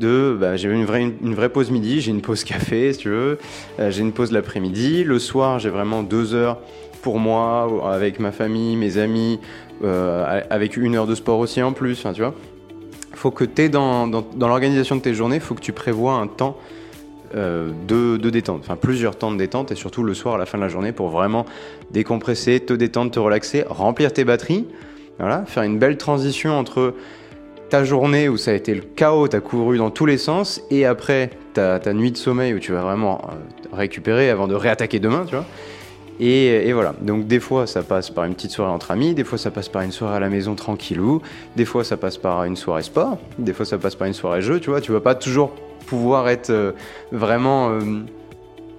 de 0.00 0.36
bah, 0.38 0.56
j'ai 0.56 0.68
une 0.68 0.84
vraie, 0.84 1.12
vraie 1.22 1.48
pause 1.48 1.70
midi, 1.70 2.00
j'ai 2.00 2.10
une 2.10 2.20
pause 2.20 2.44
café 2.44 2.92
si 2.92 3.00
tu 3.00 3.08
veux, 3.10 3.38
euh, 3.78 3.90
j'ai 3.90 4.02
une 4.02 4.12
pause 4.12 4.32
l'après-midi, 4.32 5.04
le 5.04 5.18
soir 5.18 5.58
j'ai 5.58 5.70
vraiment 5.70 6.02
deux 6.02 6.34
heures 6.34 6.58
pour 7.02 7.18
moi, 7.18 7.92
avec 7.92 8.20
ma 8.20 8.32
famille, 8.32 8.76
mes 8.76 8.98
amis, 8.98 9.40
euh, 9.84 10.42
avec 10.50 10.76
une 10.76 10.96
heure 10.96 11.06
de 11.06 11.14
sport 11.14 11.38
aussi 11.38 11.62
en 11.62 11.72
plus, 11.72 12.06
tu 12.14 12.20
vois. 12.20 12.34
Faut 13.14 13.30
que 13.30 13.44
tu 13.44 13.62
es 13.62 13.68
dans, 13.68 14.06
dans, 14.06 14.48
l'organisation 14.48 14.96
de 14.96 15.00
tes 15.00 15.14
journées, 15.14 15.36
il 15.36 15.42
faut 15.42 15.54
que 15.54 15.60
tu 15.60 15.72
prévois 15.72 16.14
un 16.14 16.26
temps 16.26 16.56
euh, 17.34 17.70
de, 17.86 18.16
de, 18.16 18.30
détente, 18.30 18.60
enfin 18.64 18.76
plusieurs 18.76 19.16
temps 19.16 19.32
de 19.32 19.36
détente 19.36 19.70
et 19.70 19.74
surtout 19.74 20.02
le 20.02 20.14
soir 20.14 20.36
à 20.36 20.38
la 20.38 20.46
fin 20.46 20.56
de 20.58 20.62
la 20.62 20.68
journée 20.68 20.92
pour 20.92 21.08
vraiment 21.08 21.44
décompresser, 21.90 22.60
te 22.60 22.72
détendre, 22.72 23.10
te 23.10 23.18
relaxer, 23.18 23.64
remplir 23.68 24.12
tes 24.12 24.24
batteries, 24.24 24.66
voilà, 25.18 25.44
faire 25.46 25.62
une 25.62 25.78
belle 25.78 25.96
transition 25.96 26.58
entre 26.58 26.94
ta 27.68 27.84
journée 27.84 28.28
où 28.28 28.36
ça 28.36 28.52
a 28.52 28.54
été 28.54 28.74
le 28.74 28.82
chaos, 28.82 29.28
tu 29.28 29.36
as 29.36 29.40
couru 29.40 29.78
dans 29.78 29.90
tous 29.90 30.06
les 30.06 30.18
sens, 30.18 30.62
et 30.70 30.86
après 30.86 31.30
ta, 31.54 31.78
ta 31.78 31.92
nuit 31.92 32.12
de 32.12 32.16
sommeil 32.16 32.54
où 32.54 32.58
tu 32.58 32.72
vas 32.72 32.82
vraiment 32.82 33.20
euh, 33.24 33.76
récupérer 33.76 34.30
avant 34.30 34.48
de 34.48 34.54
réattaquer 34.54 35.00
demain, 35.00 35.24
tu 35.26 35.34
vois. 35.34 35.44
Et, 36.20 36.72
voilà, 36.72 36.94
donc 37.00 37.28
des 37.28 37.38
fois 37.38 37.66
ça 37.68 37.82
passe 37.82 38.10
par 38.10 38.24
une 38.24 38.34
petite 38.34 38.50
soirée 38.50 38.72
entre 38.72 38.90
amis, 38.90 39.14
des 39.14 39.22
fois 39.22 39.38
ça 39.38 39.52
passe 39.52 39.68
par 39.68 39.82
une 39.82 39.92
soirée 39.92 40.16
à 40.16 40.20
la 40.20 40.28
maison 40.28 40.56
tranquillou, 40.56 41.22
des 41.54 41.64
fois 41.64 41.84
ça 41.84 41.96
passe 41.96 42.16
par 42.16 42.42
une 42.42 42.56
soirée 42.56 42.82
sport, 42.82 43.18
des 43.38 43.52
fois 43.52 43.64
ça 43.64 43.78
passe 43.78 43.94
par 43.94 44.08
une 44.08 44.14
soirée 44.14 44.42
jeu, 44.42 44.58
tu 44.58 44.70
vois, 44.70 44.80
tu 44.80 44.90
vas 44.90 45.00
pas 45.00 45.14
toujours 45.14 45.52
pouvoir 45.86 46.28
être 46.28 46.50
euh, 46.50 46.72
vraiment 47.12 47.70
euh, 47.70 47.80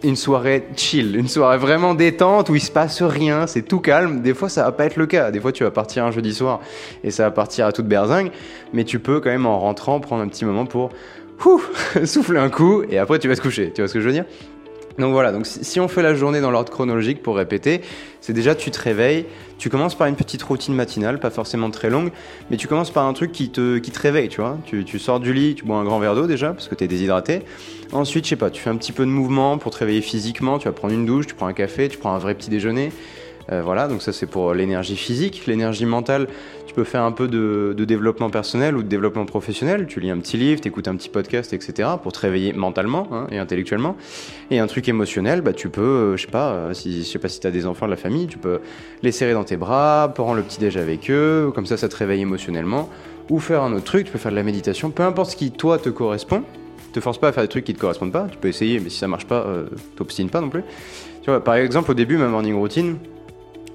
une 0.03 0.17
soirée 0.17 0.67
chill, 0.75 1.15
une 1.15 1.29
soirée 1.29 1.57
vraiment 1.57 1.93
détente 1.93 2.49
où 2.49 2.55
il 2.55 2.61
se 2.61 2.71
passe 2.71 3.01
rien, 3.01 3.47
c'est 3.47 3.61
tout 3.61 3.79
calme. 3.79 4.21
Des 4.21 4.33
fois 4.33 4.49
ça 4.49 4.63
va 4.63 4.73
pas 4.73 4.85
être 4.85 4.97
le 4.97 5.05
cas, 5.05 5.31
des 5.31 5.39
fois 5.39 5.53
tu 5.53 5.63
vas 5.63 5.71
partir 5.71 6.03
un 6.03 6.11
jeudi 6.11 6.33
soir 6.33 6.59
et 7.05 7.11
ça 7.11 7.23
va 7.23 7.31
partir 7.31 7.65
à 7.65 7.71
toute 7.71 7.87
berzingue, 7.87 8.31
mais 8.73 8.83
tu 8.83 8.99
peux 8.99 9.21
quand 9.21 9.29
même 9.29 9.45
en 9.45 9.59
rentrant 9.59 10.01
prendre 10.01 10.21
un 10.23 10.27
petit 10.27 10.43
moment 10.43 10.65
pour 10.65 10.91
souffler 12.03 12.39
un 12.39 12.49
coup 12.49 12.83
et 12.89 12.97
après 12.97 13.17
tu 13.17 13.29
vas 13.29 13.35
te 13.37 13.41
coucher, 13.41 13.71
tu 13.73 13.81
vois 13.81 13.87
ce 13.87 13.93
que 13.93 14.01
je 14.01 14.07
veux 14.07 14.13
dire? 14.13 14.25
Donc 14.97 15.13
voilà, 15.13 15.31
donc 15.31 15.45
si 15.45 15.79
on 15.79 15.87
fait 15.87 16.01
la 16.01 16.13
journée 16.13 16.41
dans 16.41 16.51
l'ordre 16.51 16.71
chronologique 16.71 17.21
pour 17.21 17.37
répéter, 17.37 17.81
c'est 18.21 18.33
déjà 18.33 18.55
tu 18.55 18.69
te 18.71 18.81
réveilles, 18.81 19.25
tu 19.57 19.69
commences 19.69 19.95
par 19.95 20.07
une 20.07 20.15
petite 20.15 20.43
routine 20.43 20.73
matinale, 20.73 21.19
pas 21.19 21.29
forcément 21.29 21.69
très 21.69 21.89
longue, 21.89 22.11
mais 22.49 22.57
tu 22.57 22.67
commences 22.67 22.91
par 22.91 23.05
un 23.05 23.13
truc 23.13 23.31
qui 23.31 23.49
te, 23.49 23.77
qui 23.77 23.91
te 23.91 23.99
réveille, 23.99 24.29
tu 24.29 24.41
vois. 24.41 24.57
Tu, 24.65 24.99
sors 24.99 25.19
du 25.19 25.33
lit, 25.33 25.55
tu 25.55 25.65
bois 25.65 25.77
un 25.77 25.83
grand 25.83 25.99
verre 25.99 26.15
d'eau 26.15 26.27
déjà, 26.27 26.53
parce 26.53 26.67
que 26.67 26.75
tu 26.75 26.83
es 26.83 26.87
déshydraté. 26.87 27.41
Ensuite, 27.91 28.25
je 28.25 28.29
sais 28.29 28.35
pas, 28.35 28.49
tu 28.49 28.61
fais 28.61 28.69
un 28.69 28.77
petit 28.77 28.91
peu 28.91 29.05
de 29.05 29.09
mouvement 29.09 29.57
pour 29.57 29.71
te 29.71 29.77
réveiller 29.77 30.01
physiquement, 30.01 30.59
tu 30.59 30.65
vas 30.65 30.73
prendre 30.73 30.93
une 30.93 31.05
douche, 31.05 31.27
tu 31.27 31.35
prends 31.35 31.47
un 31.47 31.53
café, 31.53 31.87
tu 31.87 31.97
prends 31.97 32.13
un 32.13 32.19
vrai 32.19 32.35
petit 32.35 32.49
déjeuner. 32.49 32.91
Euh, 33.51 33.61
voilà, 33.63 33.87
donc 33.87 34.01
ça 34.01 34.13
c'est 34.13 34.27
pour 34.27 34.53
l'énergie 34.53 34.95
physique. 34.95 35.43
L'énergie 35.47 35.85
mentale, 35.85 36.27
tu 36.69 36.75
peux 36.75 36.83
faire 36.83 37.01
un 37.01 37.11
peu 37.11 37.27
de, 37.27 37.73
développement 37.83 38.29
personnel 38.29 38.77
ou 38.77 38.83
de 38.83 38.87
développement 38.87 39.25
professionnel. 39.25 39.87
Tu 39.87 39.99
lis 39.99 40.11
un 40.11 40.19
petit 40.19 40.37
livre, 40.37 40.61
tu 40.61 40.67
écoutes 40.67 40.87
un 40.87 40.95
petit 40.95 41.09
podcast, 41.09 41.51
etc. 41.51 41.89
pour 42.03 42.11
te 42.11 42.19
réveiller 42.19 42.53
mentalement 42.53 43.07
hein, 43.11 43.25
et 43.31 43.39
intellectuellement. 43.39 43.97
Et 44.51 44.59
un 44.59 44.67
truc 44.67 44.87
émotionnel, 44.87 45.41
bah, 45.41 45.51
tu 45.51 45.69
peux, 45.69 45.81
euh, 45.81 46.15
je 46.15 46.27
sais 46.27 46.31
pas, 46.31 46.51
euh, 46.51 46.73
si, 46.75 46.99
je 46.99 47.07
sais 47.07 47.17
pas 47.17 47.27
si 47.27 47.39
tu 47.39 47.47
as 47.47 47.49
des 47.49 47.65
enfants 47.65 47.87
de 47.87 47.89
la 47.89 47.97
famille, 47.97 48.27
tu 48.27 48.37
peux 48.37 48.59
les 49.01 49.11
serrer 49.11 49.33
dans 49.33 49.43
tes 49.43 49.57
bras, 49.57 50.11
prendre 50.13 50.35
le 50.35 50.43
petit 50.43 50.59
déj 50.59 50.77
avec 50.77 51.09
eux, 51.09 51.51
comme 51.55 51.65
ça 51.65 51.75
ça 51.75 51.89
te 51.89 51.95
réveille 51.95 52.21
émotionnellement. 52.21 52.87
Ou 53.31 53.39
faire 53.39 53.63
un 53.63 53.73
autre 53.73 53.85
truc, 53.85 54.05
tu 54.05 54.11
peux 54.11 54.19
faire 54.19 54.31
de 54.31 54.37
la 54.37 54.43
méditation, 54.43 54.91
peu 54.91 55.01
importe 55.01 55.31
ce 55.31 55.35
qui 55.37 55.49
toi 55.49 55.79
te 55.79 55.89
correspond 55.89 56.43
te 56.93 56.99
force 56.99 57.19
pas 57.19 57.27
à 57.27 57.31
faire 57.31 57.43
des 57.43 57.49
trucs 57.49 57.65
qui 57.65 57.75
te 57.75 57.79
correspondent 57.79 58.11
pas. 58.11 58.27
Tu 58.31 58.37
peux 58.37 58.47
essayer, 58.47 58.79
mais 58.79 58.89
si 58.89 58.97
ça 58.97 59.07
marche 59.07 59.25
pas, 59.25 59.43
euh, 59.45 59.67
t'obstines 59.95 60.29
pas 60.29 60.41
non 60.41 60.49
plus. 60.49 60.63
Par 61.45 61.53
exemple, 61.53 61.91
au 61.91 61.93
début, 61.93 62.17
ma 62.17 62.27
morning 62.27 62.55
routine, 62.55 62.97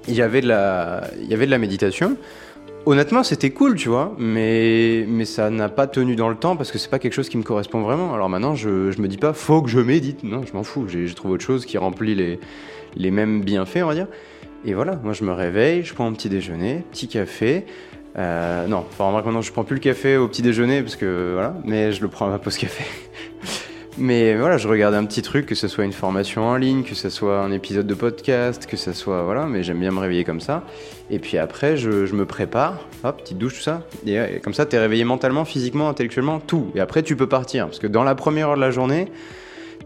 il 0.09 0.13
y 0.13 0.21
avait 0.21 0.41
de 0.41 0.47
la, 0.47 1.03
il 1.21 1.29
y 1.29 1.33
avait 1.33 1.45
de 1.45 1.51
la 1.51 1.57
méditation. 1.57 2.17
Honnêtement, 2.87 3.23
c'était 3.23 3.49
cool, 3.49 3.75
tu 3.75 3.89
vois, 3.89 4.15
mais, 4.19 5.05
mais 5.07 5.25
ça 5.25 5.49
n'a 5.49 5.69
pas 5.69 5.87
tenu 5.87 6.15
dans 6.15 6.29
le 6.29 6.35
temps 6.35 6.55
parce 6.55 6.71
que 6.71 6.77
c'est 6.77 6.89
pas 6.89 6.99
quelque 6.99 7.13
chose 7.13 7.29
qui 7.29 7.37
me 7.37 7.41
correspond 7.43 7.81
vraiment. 7.81 8.13
Alors 8.13 8.29
maintenant, 8.29 8.53
je, 8.53 8.91
je 8.91 9.01
me 9.01 9.07
dis 9.07 9.17
pas, 9.17 9.33
faut 9.33 9.63
que 9.63 9.69
je 9.69 9.79
médite. 9.79 10.23
Non, 10.23 10.43
je 10.45 10.53
m'en 10.53 10.61
fous. 10.61 10.87
J'ai 10.87 11.11
trouvé 11.15 11.33
autre 11.33 11.43
chose 11.43 11.65
qui 11.65 11.79
remplit 11.79 12.13
les, 12.13 12.39
les 12.95 13.09
mêmes 13.09 13.41
bienfaits, 13.41 13.81
on 13.81 13.87
va 13.87 13.95
dire. 13.95 14.07
Et 14.65 14.75
voilà, 14.75 14.99
moi 15.03 15.13
je 15.13 15.23
me 15.23 15.31
réveille, 15.31 15.83
je 15.83 15.95
prends 15.95 16.05
un 16.05 16.13
petit 16.13 16.29
déjeuner, 16.29 16.83
petit 16.91 17.07
café. 17.07 17.65
Euh, 18.17 18.67
non, 18.67 18.85
enfin, 18.87 19.11
maintenant 19.11 19.41
je 19.41 19.51
prends 19.51 19.63
plus 19.63 19.75
le 19.75 19.81
café 19.81 20.15
au 20.17 20.27
petit 20.27 20.41
déjeuner 20.41 20.81
parce 20.81 20.95
que 20.95 21.33
voilà, 21.33 21.55
mais 21.65 21.91
je 21.91 22.01
le 22.01 22.07
prends 22.07 22.27
à 22.27 22.29
ma 22.29 22.39
pause 22.39 22.57
café. 22.57 22.83
Mais 23.97 24.35
voilà, 24.35 24.57
je 24.57 24.67
regarde 24.67 24.93
un 24.93 25.05
petit 25.05 25.21
truc, 25.21 25.45
que 25.45 25.55
ce 25.55 25.69
soit 25.69 25.85
une 25.85 25.93
formation 25.93 26.43
en 26.43 26.57
ligne, 26.57 26.83
que 26.83 26.95
ce 26.95 27.09
soit 27.09 27.39
un 27.39 27.51
épisode 27.53 27.87
de 27.87 27.93
podcast, 27.93 28.65
que 28.65 28.75
ce 28.75 28.91
soit. 28.91 29.23
Voilà, 29.23 29.45
mais 29.45 29.63
j'aime 29.63 29.79
bien 29.79 29.91
me 29.91 29.99
réveiller 29.99 30.25
comme 30.25 30.41
ça. 30.41 30.63
Et 31.09 31.17
puis 31.17 31.37
après, 31.37 31.77
je, 31.77 32.13
me 32.13 32.25
prépare, 32.25 32.79
hop, 33.05 33.21
petite 33.21 33.37
douche, 33.37 33.55
tout 33.55 33.61
ça. 33.61 33.83
Et, 34.05 34.39
comme 34.43 34.53
ça, 34.53 34.65
t'es 34.65 34.77
réveillé 34.77 35.05
mentalement, 35.05 35.45
physiquement, 35.45 35.87
intellectuellement, 35.87 36.41
tout. 36.41 36.71
Et 36.75 36.81
après, 36.81 37.03
tu 37.03 37.15
peux 37.15 37.27
partir. 37.27 37.67
Parce 37.67 37.79
que 37.79 37.87
dans 37.87 38.03
la 38.03 38.15
première 38.15 38.49
heure 38.49 38.55
de 38.57 38.61
la 38.61 38.71
journée, 38.71 39.09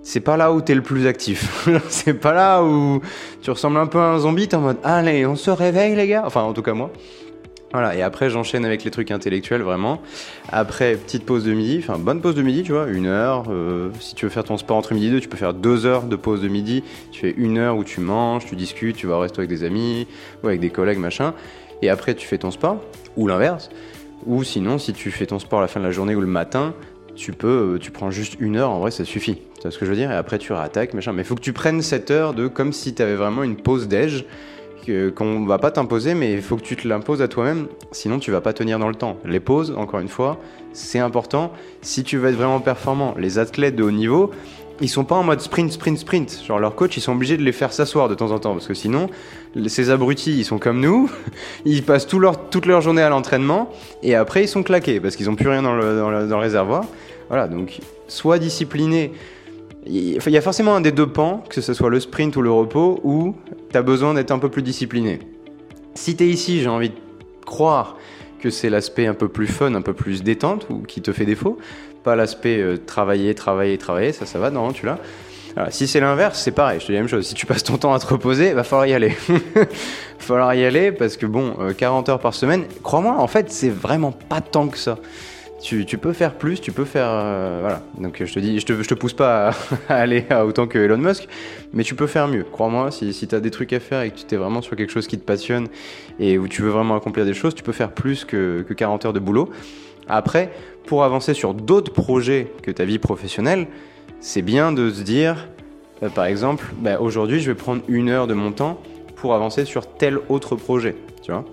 c'est 0.01 0.21
pas 0.21 0.37
là 0.37 0.51
où 0.53 0.61
t'es 0.61 0.73
le 0.73 0.81
plus 0.81 1.05
actif. 1.05 1.67
c'est 1.89 2.15
pas 2.15 2.33
là 2.33 2.63
où 2.63 3.01
tu 3.43 3.51
ressembles 3.51 3.77
un 3.77 3.87
peu 3.87 3.99
à 3.99 4.05
un 4.05 4.17
zombie, 4.17 4.47
t'es 4.47 4.55
en 4.55 4.61
mode 4.61 4.77
allez, 4.83 5.27
on 5.27 5.35
se 5.35 5.51
réveille 5.51 5.95
les 5.95 6.07
gars. 6.07 6.23
Enfin, 6.25 6.41
en 6.41 6.53
tout 6.53 6.63
cas, 6.63 6.73
moi. 6.73 6.89
Voilà, 7.71 7.95
et 7.95 8.01
après 8.01 8.31
j'enchaîne 8.31 8.65
avec 8.65 8.83
les 8.83 8.89
trucs 8.89 9.11
intellectuels 9.11 9.61
vraiment. 9.61 10.01
Après, 10.51 10.95
petite 10.95 11.23
pause 11.23 11.45
de 11.45 11.53
midi, 11.53 11.79
enfin 11.83 11.99
bonne 11.99 12.19
pause 12.19 12.33
de 12.33 12.41
midi, 12.41 12.63
tu 12.63 12.71
vois, 12.71 12.87
une 12.87 13.05
heure. 13.05 13.45
euh, 13.49 13.89
si 13.99 14.15
tu 14.15 14.25
veux 14.25 14.31
faire 14.31 14.43
ton 14.43 14.57
sport 14.57 14.77
entre 14.77 14.95
midi 14.95 15.07
et 15.07 15.11
deux, 15.11 15.19
tu 15.19 15.27
peux 15.27 15.37
faire 15.37 15.53
deux 15.53 15.85
heures 15.85 16.03
de 16.03 16.15
pause 16.15 16.41
de 16.41 16.47
midi. 16.47 16.83
Tu 17.11 17.21
fais 17.21 17.33
une 17.37 17.59
heure 17.59 17.77
où 17.77 17.83
tu 17.83 18.01
manges, 18.01 18.45
tu 18.45 18.55
discutes, 18.55 18.95
tu 18.95 19.05
vas 19.05 19.17
au 19.17 19.19
resto 19.19 19.41
avec 19.41 19.49
des 19.49 19.63
amis 19.63 20.07
ou 20.43 20.47
avec 20.47 20.59
des 20.59 20.71
collègues, 20.71 20.97
machin. 20.97 21.35
Et 21.83 21.89
après, 21.89 22.15
tu 22.15 22.25
fais 22.27 22.39
ton 22.39 22.49
sport, 22.49 22.81
ou 23.15 23.27
l'inverse. 23.27 23.69
Ou 24.25 24.43
sinon, 24.43 24.79
si 24.79 24.91
tu 24.91 25.11
fais 25.11 25.27
ton 25.27 25.37
sport 25.37 25.59
à 25.59 25.61
la 25.61 25.67
fin 25.67 25.79
de 25.79 25.85
la 25.85 25.91
journée 25.91 26.15
ou 26.15 26.21
le 26.21 26.27
matin, 26.27 26.73
tu 27.15 27.33
peux, 27.33 27.75
euh, 27.75 27.79
tu 27.79 27.91
prends 27.91 28.09
juste 28.09 28.35
une 28.39 28.57
heure, 28.57 28.71
en 28.71 28.79
vrai, 28.79 28.89
ça 28.89 29.05
suffit. 29.05 29.35
Tu 29.35 29.61
vois 29.61 29.71
ce 29.71 29.77
que 29.77 29.85
je 29.85 29.91
veux 29.91 29.95
dire? 29.95 30.11
Et 30.11 30.15
après, 30.15 30.39
tu 30.39 30.53
réattaques, 30.53 30.95
machin. 30.95 31.13
Mais 31.13 31.21
il 31.21 31.25
faut 31.25 31.35
que 31.35 31.41
tu 31.41 31.53
prennes 31.53 31.81
cette 31.83 32.09
heure 32.09 32.33
de 32.33 32.47
comme 32.47 32.73
si 32.73 32.95
tu 32.95 33.01
avais 33.03 33.15
vraiment 33.15 33.43
une 33.43 33.57
pause 33.57 33.87
déj 33.87 34.25
que- 34.89 35.09
qu'on 35.09 35.45
va 35.45 35.59
pas 35.59 35.69
t'imposer, 35.71 36.15
mais 36.15 36.33
il 36.33 36.41
faut 36.41 36.55
que 36.57 36.63
tu 36.63 36.75
te 36.75 36.87
l'imposes 36.87 37.21
à 37.21 37.27
toi-même, 37.27 37.67
sinon 37.91 38.17
tu 38.19 38.31
vas 38.31 38.41
pas 38.41 38.53
tenir 38.53 38.79
dans 38.79 38.89
le 38.89 38.95
temps. 38.95 39.17
Les 39.23 39.39
pauses, 39.39 39.73
encore 39.77 39.99
une 39.99 40.07
fois, 40.07 40.37
c'est 40.73 40.99
important. 40.99 41.51
Si 41.81 42.03
tu 42.03 42.17
veux 42.17 42.29
être 42.29 42.35
vraiment 42.35 42.59
performant, 42.59 43.13
les 43.17 43.37
athlètes 43.37 43.75
de 43.75 43.83
haut 43.83 43.91
niveau, 43.91 44.31
ils 44.81 44.87
sont 44.89 45.03
pas 45.03 45.15
en 45.15 45.23
mode 45.23 45.41
sprint, 45.41 45.71
sprint, 45.71 45.97
sprint. 45.99 46.41
Genre 46.47 46.57
leurs 46.57 46.73
coachs, 46.75 46.95
ils 46.97 47.01
sont 47.01 47.11
obligés 47.11 47.37
de 47.37 47.43
les 47.43 47.51
faire 47.51 47.71
s'asseoir 47.73 48.09
de 48.09 48.15
temps 48.15 48.31
en 48.31 48.39
temps, 48.39 48.53
parce 48.53 48.67
que 48.67 48.73
sinon, 48.73 49.09
ces 49.67 49.89
abrutis, 49.91 50.37
ils 50.39 50.45
sont 50.45 50.57
comme 50.57 50.79
nous, 50.79 51.09
ils 51.65 51.83
passent 51.83 52.07
tout 52.07 52.19
leur, 52.19 52.49
toute 52.49 52.65
leur 52.65 52.81
journée 52.81 53.01
à 53.03 53.09
l'entraînement, 53.09 53.69
et 54.03 54.15
après 54.15 54.43
ils 54.43 54.47
sont 54.47 54.63
claqués, 54.63 54.99
parce 54.99 55.15
qu'ils 55.15 55.29
ont 55.29 55.35
plus 55.35 55.49
rien 55.49 55.61
dans 55.61 55.75
le, 55.75 55.97
dans 55.97 56.09
le- 56.09 56.27
dans 56.27 56.37
le 56.37 56.41
réservoir. 56.43 56.85
Voilà, 57.29 57.47
donc 57.47 57.79
sois 58.07 58.39
discipliné. 58.39 59.11
Il 59.91 60.31
y 60.31 60.37
a 60.37 60.41
forcément 60.41 60.75
un 60.75 60.81
des 60.81 60.91
deux 60.91 61.07
pans, 61.07 61.43
que 61.49 61.61
ce 61.61 61.73
soit 61.73 61.89
le 61.89 61.99
sprint 61.99 62.35
ou 62.35 62.43
le 62.43 62.51
repos, 62.51 62.99
où 63.03 63.35
tu 63.71 63.77
as 63.77 63.81
besoin 63.81 64.13
d'être 64.13 64.29
un 64.29 64.37
peu 64.37 64.49
plus 64.49 64.61
discipliné. 64.61 65.19
Si 65.95 66.15
tu 66.15 66.25
es 66.25 66.27
ici, 66.27 66.61
j'ai 66.61 66.69
envie 66.69 66.89
de 66.89 66.95
croire 67.43 67.97
que 68.39 68.51
c'est 68.51 68.69
l'aspect 68.69 69.07
un 69.07 69.15
peu 69.15 69.29
plus 69.29 69.47
fun, 69.47 69.73
un 69.73 69.81
peu 69.81 69.93
plus 69.93 70.21
détente, 70.21 70.67
ou 70.69 70.83
qui 70.83 71.01
te 71.01 71.11
fait 71.11 71.25
défaut, 71.25 71.57
pas 72.03 72.15
l'aspect 72.15 72.59
euh, 72.59 72.77
travailler, 72.77 73.33
travailler, 73.33 73.79
travailler, 73.79 74.11
ça, 74.11 74.27
ça 74.27 74.37
va, 74.37 74.51
non, 74.51 74.71
tu 74.71 74.85
l'as. 74.85 74.99
Si 75.71 75.87
c'est 75.87 75.99
l'inverse, 75.99 76.39
c'est 76.39 76.51
pareil, 76.51 76.79
je 76.79 76.85
te 76.85 76.91
dis 76.91 76.93
la 76.93 76.99
même 76.99 77.09
chose. 77.09 77.25
Si 77.25 77.33
tu 77.33 77.45
passes 77.45 77.63
ton 77.63 77.77
temps 77.77 77.93
à 77.93 77.99
te 77.99 78.05
reposer, 78.05 78.53
va 78.53 78.63
falloir 78.63 78.85
y 78.85 78.93
aller. 78.93 79.13
va 79.55 79.65
falloir 80.19 80.53
y 80.53 80.63
aller 80.63 80.91
parce 80.91 81.17
que 81.17 81.25
bon, 81.25 81.55
euh, 81.59 81.73
40 81.73 82.07
heures 82.09 82.19
par 82.19 82.33
semaine, 82.33 82.65
crois-moi, 82.83 83.15
en 83.17 83.27
fait, 83.27 83.51
c'est 83.51 83.69
vraiment 83.69 84.11
pas 84.11 84.39
tant 84.39 84.67
que 84.67 84.77
ça. 84.77 84.99
Tu, 85.61 85.85
peux 85.97 86.13
faire 86.13 86.35
plus, 86.35 86.61
tu 86.61 86.71
peux 86.71 86.85
faire. 86.85 87.09
euh, 87.09 87.59
voilà. 87.61 87.81
Donc 87.97 88.23
je 88.23 88.33
te 88.33 88.39
dis, 88.39 88.59
je 88.59 88.65
te, 88.65 88.93
pousse 88.93 89.13
pas 89.13 89.49
à, 89.49 89.53
aller 89.93 90.25
autant 90.45 90.67
que 90.67 90.79
Elon 90.79 90.97
Musk, 90.97 91.27
mais 91.73 91.83
tu 91.83 91.95
peux 91.95 92.07
faire 92.07 92.27
mieux. 92.27 92.45
Crois-moi, 92.49 92.91
si, 92.91 93.13
si 93.13 93.27
tu 93.27 93.35
as 93.35 93.39
des 93.39 93.51
trucs 93.51 93.73
à 93.73 93.79
faire 93.79 94.01
et 94.01 94.11
que 94.11 94.17
tu 94.17 94.35
es 94.35 94.37
vraiment 94.37 94.61
sur 94.61 94.75
quelque 94.75 94.91
chose 94.91 95.07
qui 95.07 95.17
te 95.17 95.25
passionne 95.25 95.67
et 96.19 96.37
où 96.37 96.47
tu 96.47 96.61
veux 96.61 96.69
vraiment 96.69 96.95
accomplir 96.95 97.25
des 97.25 97.33
choses, 97.33 97.55
tu 97.55 97.63
peux 97.63 97.73
faire 97.73 97.91
plus 97.91 98.25
que, 98.25 98.65
que 98.67 98.73
40 98.73 99.05
heures 99.05 99.13
de 99.13 99.19
boulot. 99.19 99.49
Après, 100.07 100.51
pour 100.85 101.03
avancer 101.03 101.33
sur 101.33 101.53
d'autres 101.53 101.93
projets 101.93 102.51
que 102.63 102.71
ta 102.71 102.85
vie 102.85 102.97
professionnelle, 102.97 103.67
c'est 104.21 104.41
bien 104.41 104.71
de 104.71 104.89
se 104.89 105.03
dire, 105.03 105.47
euh, 106.03 106.09
par 106.09 106.25
exemple, 106.25 106.65
bah, 106.79 106.99
aujourd'hui 106.99 107.39
je 107.39 107.51
vais 107.51 107.55
prendre 107.55 107.81
une 107.87 108.09
heure 108.09 108.27
de 108.27 108.33
mon 108.33 108.51
temps 108.51 108.81
pour 109.15 109.33
avancer 109.35 109.65
sur 109.65 109.85
tel 109.85 110.19
autre 110.29 110.55
projet. 110.55 110.95
Tu 111.21 111.31
vois 111.31 111.45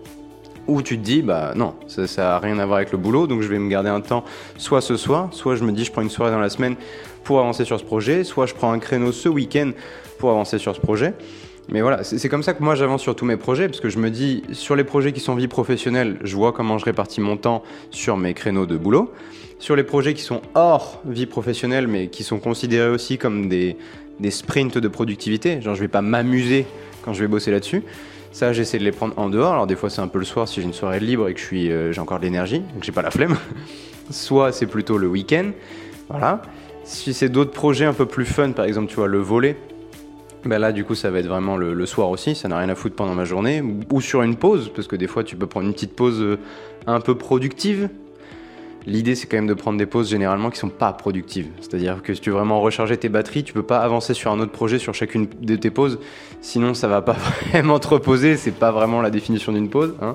ou 0.68 0.82
tu 0.82 0.98
te 0.98 1.04
dis, 1.04 1.22
bah 1.22 1.52
non, 1.54 1.74
ça, 1.86 2.06
ça 2.06 2.36
a 2.36 2.38
rien 2.38 2.58
à 2.58 2.66
voir 2.66 2.78
avec 2.78 2.92
le 2.92 2.98
boulot, 2.98 3.26
donc 3.26 3.42
je 3.42 3.48
vais 3.48 3.58
me 3.58 3.68
garder 3.68 3.90
un 3.90 4.00
temps 4.00 4.24
soit 4.58 4.80
ce 4.80 4.96
soir, 4.96 5.28
soit 5.32 5.56
je 5.56 5.64
me 5.64 5.72
dis 5.72 5.84
je 5.84 5.92
prends 5.92 6.02
une 6.02 6.10
soirée 6.10 6.32
dans 6.32 6.40
la 6.40 6.50
semaine 6.50 6.76
pour 7.24 7.38
avancer 7.40 7.64
sur 7.64 7.78
ce 7.78 7.84
projet, 7.84 8.24
soit 8.24 8.46
je 8.46 8.54
prends 8.54 8.72
un 8.72 8.78
créneau 8.78 9.12
ce 9.12 9.28
week-end 9.28 9.72
pour 10.18 10.30
avancer 10.30 10.58
sur 10.58 10.74
ce 10.74 10.80
projet. 10.80 11.14
Mais 11.68 11.80
voilà, 11.80 12.04
c'est 12.04 12.28
comme 12.28 12.44
ça 12.44 12.54
que 12.54 12.62
moi 12.62 12.76
j'avance 12.76 13.02
sur 13.02 13.16
tous 13.16 13.24
mes 13.24 13.36
projets, 13.36 13.66
parce 13.66 13.80
que 13.80 13.88
je 13.88 13.98
me 13.98 14.10
dis, 14.10 14.44
sur 14.52 14.76
les 14.76 14.84
projets 14.84 15.12
qui 15.12 15.18
sont 15.18 15.34
vie 15.34 15.48
professionnelle, 15.48 16.18
je 16.22 16.36
vois 16.36 16.52
comment 16.52 16.78
je 16.78 16.84
répartis 16.84 17.20
mon 17.20 17.36
temps 17.36 17.64
sur 17.90 18.16
mes 18.16 18.34
créneaux 18.34 18.66
de 18.66 18.76
boulot. 18.76 19.12
Sur 19.58 19.74
les 19.74 19.82
projets 19.82 20.14
qui 20.14 20.22
sont 20.22 20.42
hors 20.54 21.02
vie 21.04 21.26
professionnelle, 21.26 21.88
mais 21.88 22.06
qui 22.06 22.22
sont 22.22 22.38
considérés 22.38 22.90
aussi 22.90 23.18
comme 23.18 23.48
des, 23.48 23.76
des 24.20 24.30
sprints 24.30 24.78
de 24.78 24.88
productivité, 24.88 25.60
genre 25.60 25.74
je 25.74 25.80
vais 25.80 25.88
pas 25.88 26.02
m'amuser 26.02 26.66
quand 27.02 27.12
je 27.12 27.20
vais 27.20 27.28
bosser 27.28 27.50
là-dessus. 27.50 27.82
Ça, 28.36 28.52
j'essaie 28.52 28.78
de 28.78 28.84
les 28.84 28.92
prendre 28.92 29.18
en 29.18 29.30
dehors. 29.30 29.54
Alors 29.54 29.66
des 29.66 29.76
fois, 29.76 29.88
c'est 29.88 30.02
un 30.02 30.08
peu 30.08 30.18
le 30.18 30.26
soir 30.26 30.46
si 30.46 30.56
j'ai 30.56 30.66
une 30.66 30.74
soirée 30.74 31.00
libre 31.00 31.26
et 31.26 31.32
que 31.32 31.40
euh, 31.54 31.90
j'ai 31.90 32.00
encore 32.02 32.18
de 32.18 32.24
l'énergie, 32.24 32.60
donc 32.60 32.82
j'ai 32.82 32.92
pas 32.92 33.00
la 33.00 33.10
flemme. 33.10 33.34
Soit 34.10 34.52
c'est 34.52 34.66
plutôt 34.66 34.98
le 34.98 35.06
week-end, 35.06 35.52
voilà. 36.10 36.42
Si 36.84 37.14
c'est 37.14 37.30
d'autres 37.30 37.52
projets 37.52 37.86
un 37.86 37.94
peu 37.94 38.04
plus 38.04 38.26
fun, 38.26 38.52
par 38.52 38.66
exemple, 38.66 38.88
tu 38.88 38.96
vois, 38.96 39.06
le 39.06 39.20
volet, 39.20 39.56
ben 40.44 40.58
là, 40.58 40.72
du 40.72 40.84
coup, 40.84 40.94
ça 40.94 41.10
va 41.10 41.20
être 41.20 41.28
vraiment 41.28 41.56
le, 41.56 41.86
soir 41.86 42.10
aussi. 42.10 42.34
Ça 42.34 42.46
n'a 42.48 42.58
rien 42.58 42.68
à 42.68 42.74
foutre 42.74 42.94
pendant 42.94 43.14
ma 43.14 43.24
journée 43.24 43.62
ou, 43.62 43.80
ou 43.90 44.02
sur 44.02 44.20
une 44.20 44.36
pause, 44.36 44.70
parce 44.76 44.86
que 44.86 44.96
des 44.96 45.06
fois, 45.06 45.24
tu 45.24 45.34
peux 45.34 45.46
prendre 45.46 45.66
une 45.66 45.72
petite 45.72 45.96
pause 45.96 46.20
euh, 46.20 46.38
un 46.86 47.00
peu 47.00 47.14
productive. 47.14 47.88
L'idée, 48.86 49.16
c'est 49.16 49.26
quand 49.26 49.36
même 49.36 49.48
de 49.48 49.54
prendre 49.54 49.78
des 49.78 49.86
pauses 49.86 50.08
généralement 50.08 50.50
qui 50.50 50.58
sont 50.58 50.68
pas 50.68 50.92
productives. 50.92 51.48
C'est-à-dire 51.60 52.02
que 52.02 52.14
si 52.14 52.20
tu 52.20 52.30
veux 52.30 52.36
vraiment 52.36 52.60
recharger 52.60 52.96
tes 52.96 53.08
batteries, 53.08 53.42
tu 53.42 53.52
peux 53.52 53.64
pas 53.64 53.78
avancer 53.78 54.14
sur 54.14 54.30
un 54.30 54.38
autre 54.38 54.52
projet 54.52 54.78
sur 54.78 54.94
chacune 54.94 55.26
de 55.40 55.56
tes 55.56 55.70
pauses. 55.70 55.98
Sinon, 56.40 56.72
ça 56.72 56.86
va 56.86 57.02
pas 57.02 57.16
vraiment 57.50 57.80
te 57.80 57.88
reposer. 57.88 58.36
C'est 58.36 58.54
pas 58.54 58.70
vraiment 58.70 59.02
la 59.02 59.10
définition 59.10 59.52
d'une 59.52 59.68
pause. 59.68 59.94
hein. 60.00 60.14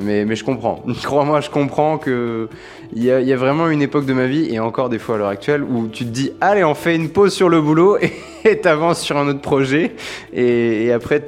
Mais, 0.00 0.36
je 0.36 0.44
comprends. 0.44 0.84
Crois-moi, 1.02 1.40
je 1.40 1.50
comprends 1.50 1.98
que 1.98 2.48
il 2.94 3.02
y, 3.02 3.10
a, 3.10 3.36
vraiment 3.36 3.68
une 3.68 3.82
époque 3.82 4.06
de 4.06 4.12
ma 4.12 4.26
vie 4.26 4.54
et 4.54 4.60
encore 4.60 4.88
des 4.88 4.98
fois 4.98 5.16
à 5.16 5.18
l'heure 5.18 5.28
actuelle 5.28 5.64
où 5.64 5.88
tu 5.88 6.04
te 6.04 6.10
dis 6.10 6.30
allez, 6.40 6.62
on 6.62 6.74
fait 6.74 6.94
une 6.94 7.08
pause 7.08 7.34
sur 7.34 7.48
le 7.48 7.60
boulot 7.60 7.98
et 8.44 8.60
t'avances 8.60 9.00
sur 9.00 9.16
un 9.16 9.26
autre 9.26 9.40
projet 9.40 9.96
et, 10.32 10.84
et 10.84 10.92
après 10.92 11.22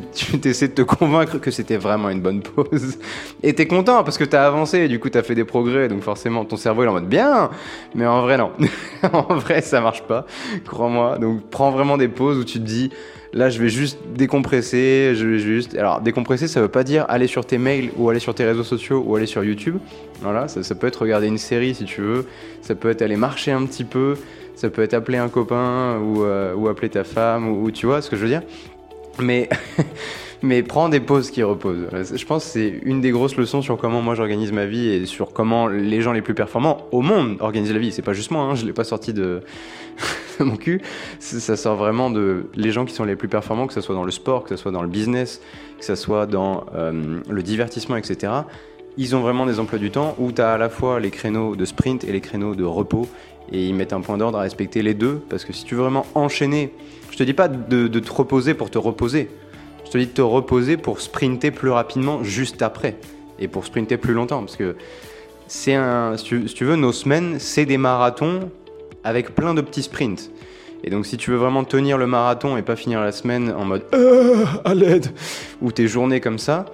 tu 0.00 0.38
t'essaies 0.40 0.68
de 0.68 0.74
te 0.74 0.82
convaincre 0.82 1.38
que 1.38 1.50
c'était 1.50 1.76
vraiment 1.76 2.10
une 2.10 2.20
bonne 2.20 2.42
pause. 2.42 2.98
Et 3.42 3.54
t'es 3.54 3.66
content 3.66 4.04
parce 4.04 4.18
que 4.18 4.24
t'as 4.24 4.46
avancé 4.46 4.78
et 4.78 4.88
du 4.88 4.98
coup 4.98 5.10
t'as 5.10 5.22
fait 5.22 5.34
des 5.34 5.44
progrès, 5.44 5.88
donc 5.88 6.02
forcément 6.02 6.44
ton 6.44 6.56
cerveau 6.56 6.82
il 6.82 6.86
est 6.86 6.88
en 6.88 6.92
mode 6.92 7.08
bien, 7.08 7.50
mais 7.94 8.06
en 8.06 8.22
vrai 8.22 8.38
non. 8.38 8.52
en 9.12 9.34
vrai 9.34 9.60
ça 9.60 9.80
marche 9.80 10.02
pas, 10.02 10.26
crois-moi. 10.64 11.18
Donc 11.18 11.42
prends 11.50 11.70
vraiment 11.70 11.96
des 11.96 12.08
pauses 12.08 12.38
où 12.38 12.44
tu 12.44 12.58
te 12.58 12.64
dis 12.64 12.90
là 13.32 13.50
je 13.50 13.60
vais 13.60 13.68
juste 13.68 13.98
décompresser, 14.14 15.12
je 15.14 15.26
vais 15.26 15.38
juste... 15.38 15.76
Alors 15.76 16.00
décompresser 16.00 16.48
ça 16.48 16.60
veut 16.60 16.68
pas 16.68 16.84
dire 16.84 17.04
aller 17.08 17.26
sur 17.26 17.44
tes 17.44 17.58
mails 17.58 17.90
ou 17.96 18.08
aller 18.10 18.20
sur 18.20 18.34
tes 18.34 18.44
réseaux 18.44 18.64
sociaux 18.64 19.02
ou 19.06 19.16
aller 19.16 19.26
sur 19.26 19.42
YouTube. 19.44 19.78
Voilà, 20.20 20.48
ça, 20.48 20.62
ça 20.62 20.74
peut 20.74 20.86
être 20.86 21.02
regarder 21.02 21.26
une 21.26 21.38
série 21.38 21.74
si 21.74 21.84
tu 21.84 22.00
veux, 22.00 22.26
ça 22.60 22.74
peut 22.74 22.90
être 22.90 23.02
aller 23.02 23.16
marcher 23.16 23.50
un 23.50 23.64
petit 23.66 23.84
peu, 23.84 24.16
ça 24.54 24.70
peut 24.70 24.82
être 24.82 24.94
appeler 24.94 25.18
un 25.18 25.28
copain 25.28 25.98
ou, 25.98 26.22
euh, 26.22 26.54
ou 26.54 26.68
appeler 26.68 26.88
ta 26.88 27.04
femme 27.04 27.48
ou, 27.48 27.64
ou 27.64 27.70
tu 27.70 27.86
vois 27.86 28.02
ce 28.02 28.10
que 28.10 28.16
je 28.16 28.22
veux 28.22 28.28
dire? 28.28 28.42
Mais, 29.18 29.48
mais 30.42 30.62
prends 30.62 30.88
des 30.88 31.00
pauses 31.00 31.30
qui 31.30 31.42
reposent. 31.42 31.88
Je 31.92 32.24
pense 32.24 32.44
que 32.44 32.50
c'est 32.50 32.80
une 32.84 33.00
des 33.00 33.10
grosses 33.10 33.36
leçons 33.36 33.62
sur 33.62 33.76
comment 33.76 34.02
moi 34.02 34.14
j'organise 34.14 34.52
ma 34.52 34.66
vie 34.66 34.88
et 34.88 35.06
sur 35.06 35.32
comment 35.32 35.66
les 35.66 36.00
gens 36.00 36.12
les 36.12 36.22
plus 36.22 36.34
performants 36.34 36.86
au 36.92 37.02
monde 37.02 37.36
organisent 37.40 37.72
la 37.72 37.78
vie. 37.78 37.92
C'est 37.92 38.02
pas 38.02 38.12
juste 38.12 38.30
moi, 38.30 38.42
hein, 38.42 38.54
je 38.54 38.64
l'ai 38.64 38.72
pas 38.72 38.84
sorti 38.84 39.12
de, 39.12 39.42
mon 40.40 40.56
cul. 40.56 40.80
Ça 41.18 41.56
sort 41.56 41.76
vraiment 41.76 42.10
de 42.10 42.46
les 42.54 42.70
gens 42.70 42.84
qui 42.84 42.94
sont 42.94 43.04
les 43.04 43.16
plus 43.16 43.28
performants, 43.28 43.66
que 43.66 43.74
ce 43.74 43.80
soit 43.80 43.94
dans 43.94 44.04
le 44.04 44.10
sport, 44.10 44.44
que 44.44 44.50
ce 44.50 44.56
soit 44.56 44.72
dans 44.72 44.82
le 44.82 44.88
business, 44.88 45.40
que 45.78 45.84
ce 45.84 45.94
soit 45.94 46.26
dans 46.26 46.66
euh, 46.74 47.20
le 47.28 47.42
divertissement, 47.42 47.96
etc. 47.96 48.32
Ils 48.98 49.16
ont 49.16 49.20
vraiment 49.20 49.46
des 49.46 49.58
emplois 49.58 49.78
du 49.78 49.90
temps 49.90 50.14
où 50.18 50.32
tu 50.32 50.42
as 50.42 50.52
à 50.52 50.58
la 50.58 50.68
fois 50.68 51.00
les 51.00 51.10
créneaux 51.10 51.56
de 51.56 51.64
sprint 51.64 52.04
et 52.04 52.12
les 52.12 52.20
créneaux 52.20 52.54
de 52.54 52.64
repos 52.64 53.08
et 53.50 53.66
ils 53.66 53.74
mettent 53.74 53.92
un 53.92 54.00
point 54.00 54.18
d'ordre 54.18 54.38
à 54.38 54.42
respecter 54.42 54.82
les 54.82 54.94
deux 54.94 55.22
parce 55.28 55.44
que 55.44 55.52
si 55.52 55.64
tu 55.64 55.74
veux 55.74 55.82
vraiment 55.82 56.06
enchaîner, 56.14 56.72
je 57.10 57.16
te 57.16 57.22
dis 57.22 57.34
pas 57.34 57.48
de, 57.48 57.88
te 57.88 58.12
reposer 58.12 58.54
pour 58.54 58.70
te 58.70 58.78
reposer, 58.78 59.28
je 59.84 59.90
te 59.90 59.98
dis 59.98 60.06
de 60.06 60.12
te 60.12 60.22
reposer 60.22 60.76
pour 60.76 61.00
sprinter 61.00 61.50
plus 61.50 61.70
rapidement 61.70 62.22
juste 62.22 62.62
après. 62.62 62.96
Et 63.38 63.48
pour 63.48 63.64
sprinter 63.64 63.96
plus 63.96 64.14
longtemps 64.14 64.40
parce 64.40 64.56
que 64.56 64.76
c'est 65.48 65.74
un, 65.74 66.16
si 66.16 66.24
tu, 66.24 66.48
si 66.48 66.54
tu 66.54 66.64
veux, 66.64 66.76
nos 66.76 66.92
semaines, 66.92 67.38
c'est 67.38 67.66
des 67.66 67.78
marathons 67.78 68.50
avec 69.04 69.34
plein 69.34 69.54
de 69.54 69.60
petits 69.60 69.82
sprints. 69.82 70.30
Et 70.84 70.90
donc 70.90 71.06
si 71.06 71.16
tu 71.16 71.30
veux 71.30 71.36
vraiment 71.36 71.64
tenir 71.64 71.98
le 71.98 72.06
marathon 72.06 72.56
et 72.56 72.62
pas 72.62 72.76
finir 72.76 73.00
la 73.00 73.12
semaine 73.12 73.52
en 73.56 73.64
mode 73.64 73.82
Euh, 73.94 74.44
à 74.64 74.74
l'aide 74.74 75.06
ou 75.60 75.70
tes 75.72 75.86
journées 75.86 76.20
comme 76.20 76.38
ça, 76.38 76.66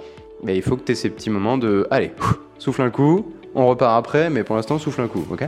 ben, 0.42 0.54
il 0.54 0.62
faut 0.62 0.76
que 0.76 0.84
tu 0.84 0.92
aies 0.92 0.94
ces 0.94 1.10
petits 1.10 1.30
moments 1.30 1.58
de 1.58 1.86
allez, 1.90 2.12
souffle 2.58 2.82
un 2.82 2.90
coup, 2.90 3.32
on 3.54 3.66
repart 3.66 3.98
après, 3.98 4.30
mais 4.30 4.44
pour 4.44 4.56
l'instant 4.56 4.78
souffle 4.78 5.00
un 5.00 5.08
coup, 5.08 5.26
ok? 5.30 5.44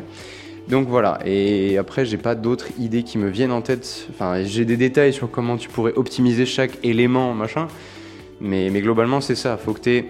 Donc 0.71 0.89
voilà, 0.89 1.19
et 1.25 1.77
après 1.77 2.07
j'ai 2.07 2.17
pas 2.17 2.35
d'autres 2.35 2.69
idées 2.79 3.03
qui 3.03 3.19
me 3.19 3.29
viennent 3.29 3.53
en 3.53 3.61
tête. 3.61 4.07
Enfin, 4.11 4.43
j'ai 4.45 4.65
des 4.65 4.77
détails 4.77 5.13
sur 5.13 5.31
comment 5.31 5.57
tu 5.57 5.69
pourrais 5.69 5.93
optimiser 5.95 6.47
chaque 6.47 6.79
élément, 6.85 7.35
machin. 7.35 7.67
Mais, 8.41 8.71
mais 8.71 8.81
globalement, 8.81 9.21
c'est 9.21 9.35
ça. 9.35 9.57
Faut 9.57 9.75
que 9.75 9.81
tu 9.81 10.05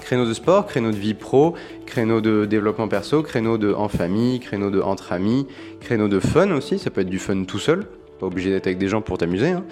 créneau 0.00 0.26
de 0.26 0.34
sport, 0.34 0.66
créneau 0.66 0.90
de 0.90 0.96
vie 0.96 1.14
pro, 1.14 1.54
créneau 1.86 2.20
de 2.20 2.44
développement 2.44 2.88
perso, 2.88 3.22
créneau 3.22 3.56
de 3.56 3.72
en 3.72 3.88
famille, 3.88 4.38
créneau 4.38 4.70
de 4.70 4.82
entre 4.82 5.12
amis, 5.12 5.46
créneau 5.80 6.08
de 6.08 6.20
fun 6.20 6.50
aussi. 6.50 6.78
Ça 6.78 6.90
peut 6.90 7.00
être 7.00 7.08
du 7.08 7.18
fun 7.18 7.44
tout 7.44 7.58
seul, 7.58 7.86
pas 8.20 8.26
obligé 8.26 8.50
d'être 8.50 8.66
avec 8.66 8.78
des 8.78 8.88
gens 8.88 9.00
pour 9.00 9.16
t'amuser. 9.16 9.48
hein. 9.48 9.64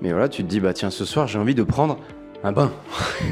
Mais 0.00 0.10
voilà, 0.10 0.28
tu 0.28 0.42
te 0.44 0.48
dis, 0.48 0.60
bah 0.60 0.72
tiens, 0.72 0.90
ce 0.90 1.04
soir 1.04 1.26
j'ai 1.26 1.38
envie 1.38 1.54
de 1.54 1.62
prendre 1.62 1.98
un 2.44 2.52
bain 2.52 2.72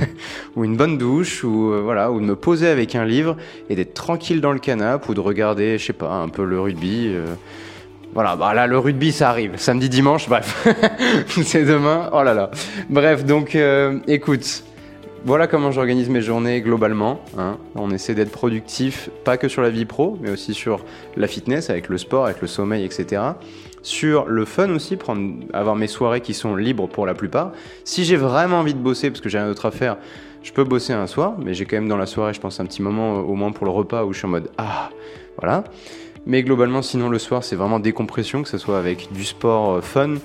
ou 0.57 0.65
une 0.65 0.77
bonne 0.77 0.99
douche 0.99 1.45
ou 1.45 1.73
euh, 1.73 1.81
voilà 1.83 2.11
ou 2.13 2.21
de 2.21 2.25
me 2.25 2.37
poser 2.37 2.69
avec 2.69 2.95
un 2.95 3.05
livre 3.05 3.37
et 3.69 3.75
d'être 3.75 3.95
tranquille 3.95 4.41
dans 4.41 4.53
le 4.53 4.59
canapé 4.59 5.07
ou 5.09 5.15
de 5.15 5.21
regarder 5.21 5.79
je 5.79 5.87
sais 5.87 5.93
pas 5.93 6.13
un 6.13 6.29
peu 6.29 6.45
le 6.45 6.61
rugby 6.61 7.09
euh, 7.09 7.27
voilà 8.15 8.37
bah 8.37 8.55
là 8.55 8.67
le 8.67 8.79
rugby 8.79 9.13
ça 9.13 9.31
arrive 9.31 9.57
samedi 9.57 9.89
dimanche 9.89 10.29
bref 10.29 10.67
c'est 11.43 11.65
demain 11.65 12.11
oh 12.13 12.23
là 12.23 12.35
là 12.35 12.51
bref 12.89 13.25
donc 13.25 13.55
euh, 13.55 13.99
écoute 14.07 14.65
voilà 15.25 15.47
comment 15.47 15.71
j'organise 15.71 16.09
mes 16.09 16.23
journées 16.23 16.63
globalement. 16.63 17.21
Hein. 17.37 17.59
On 17.75 17.91
essaie 17.91 18.15
d'être 18.15 18.31
productif, 18.31 19.11
pas 19.23 19.37
que 19.37 19.49
sur 19.49 19.61
la 19.61 19.69
vie 19.69 19.85
pro, 19.85 20.17
mais 20.23 20.31
aussi 20.31 20.55
sur 20.55 20.83
la 21.15 21.27
fitness, 21.27 21.69
avec 21.69 21.91
le 21.91 21.99
sport, 21.99 22.25
avec 22.25 22.41
le 22.41 22.49
sommeil, 22.49 22.87
etc. 22.87 23.21
Sur 23.83 24.27
le 24.27 24.45
fun 24.45 24.71
aussi, 24.71 24.97
prendre, 24.97 25.35
avoir 25.53 25.75
mes 25.75 25.87
soirées 25.87 26.21
qui 26.21 26.35
sont 26.35 26.55
libres 26.55 26.89
pour 26.89 27.07
la 27.07 27.15
plupart. 27.15 27.53
Si 27.85 28.05
j'ai 28.05 28.17
vraiment 28.17 28.61
envie 28.61 28.75
de 28.75 28.79
bosser, 28.79 29.11
parce 29.11 29.21
que 29.21 29.29
j'ai 29.29 29.39
rien 29.39 29.49
d'autre 29.49 29.67
à 29.67 29.71
faire, 29.71 29.97
je 30.43 30.53
peux 30.53 30.65
bosser 30.65 30.93
un 30.93 31.07
soir, 31.07 31.35
mais 31.39 31.55
j'ai 31.55 31.67
quand 31.67 31.77
même 31.77 31.89
dans 31.89 31.97
la 31.97 32.07
soirée, 32.07 32.35
je 32.35 32.41
pense, 32.41 32.61
un 32.61 32.67
petit 32.67 32.83
moment 32.83 33.21
au 33.21 33.35
moins 33.35 33.53
pour 33.53 33.65
le 33.65 33.73
repas 33.73 34.05
où 34.05 34.13
je 34.13 34.19
suis 34.19 34.27
en 34.27 34.31
mode 34.31 34.51
Ah, 34.59 34.91
voilà. 35.39 35.65
Mais 36.27 36.43
globalement, 36.43 36.83
sinon, 36.83 37.09
le 37.09 37.19
soir, 37.19 37.45
c'est 37.45 37.57
vraiment 37.57 37.81
décompression, 37.81 38.43
que 38.43 38.49
ce 38.49 38.59
soit 38.59 38.79
avec 38.79 39.13
du 39.13 39.25
sport 39.25 39.73
euh, 39.73 39.81
fun, 39.81 40.17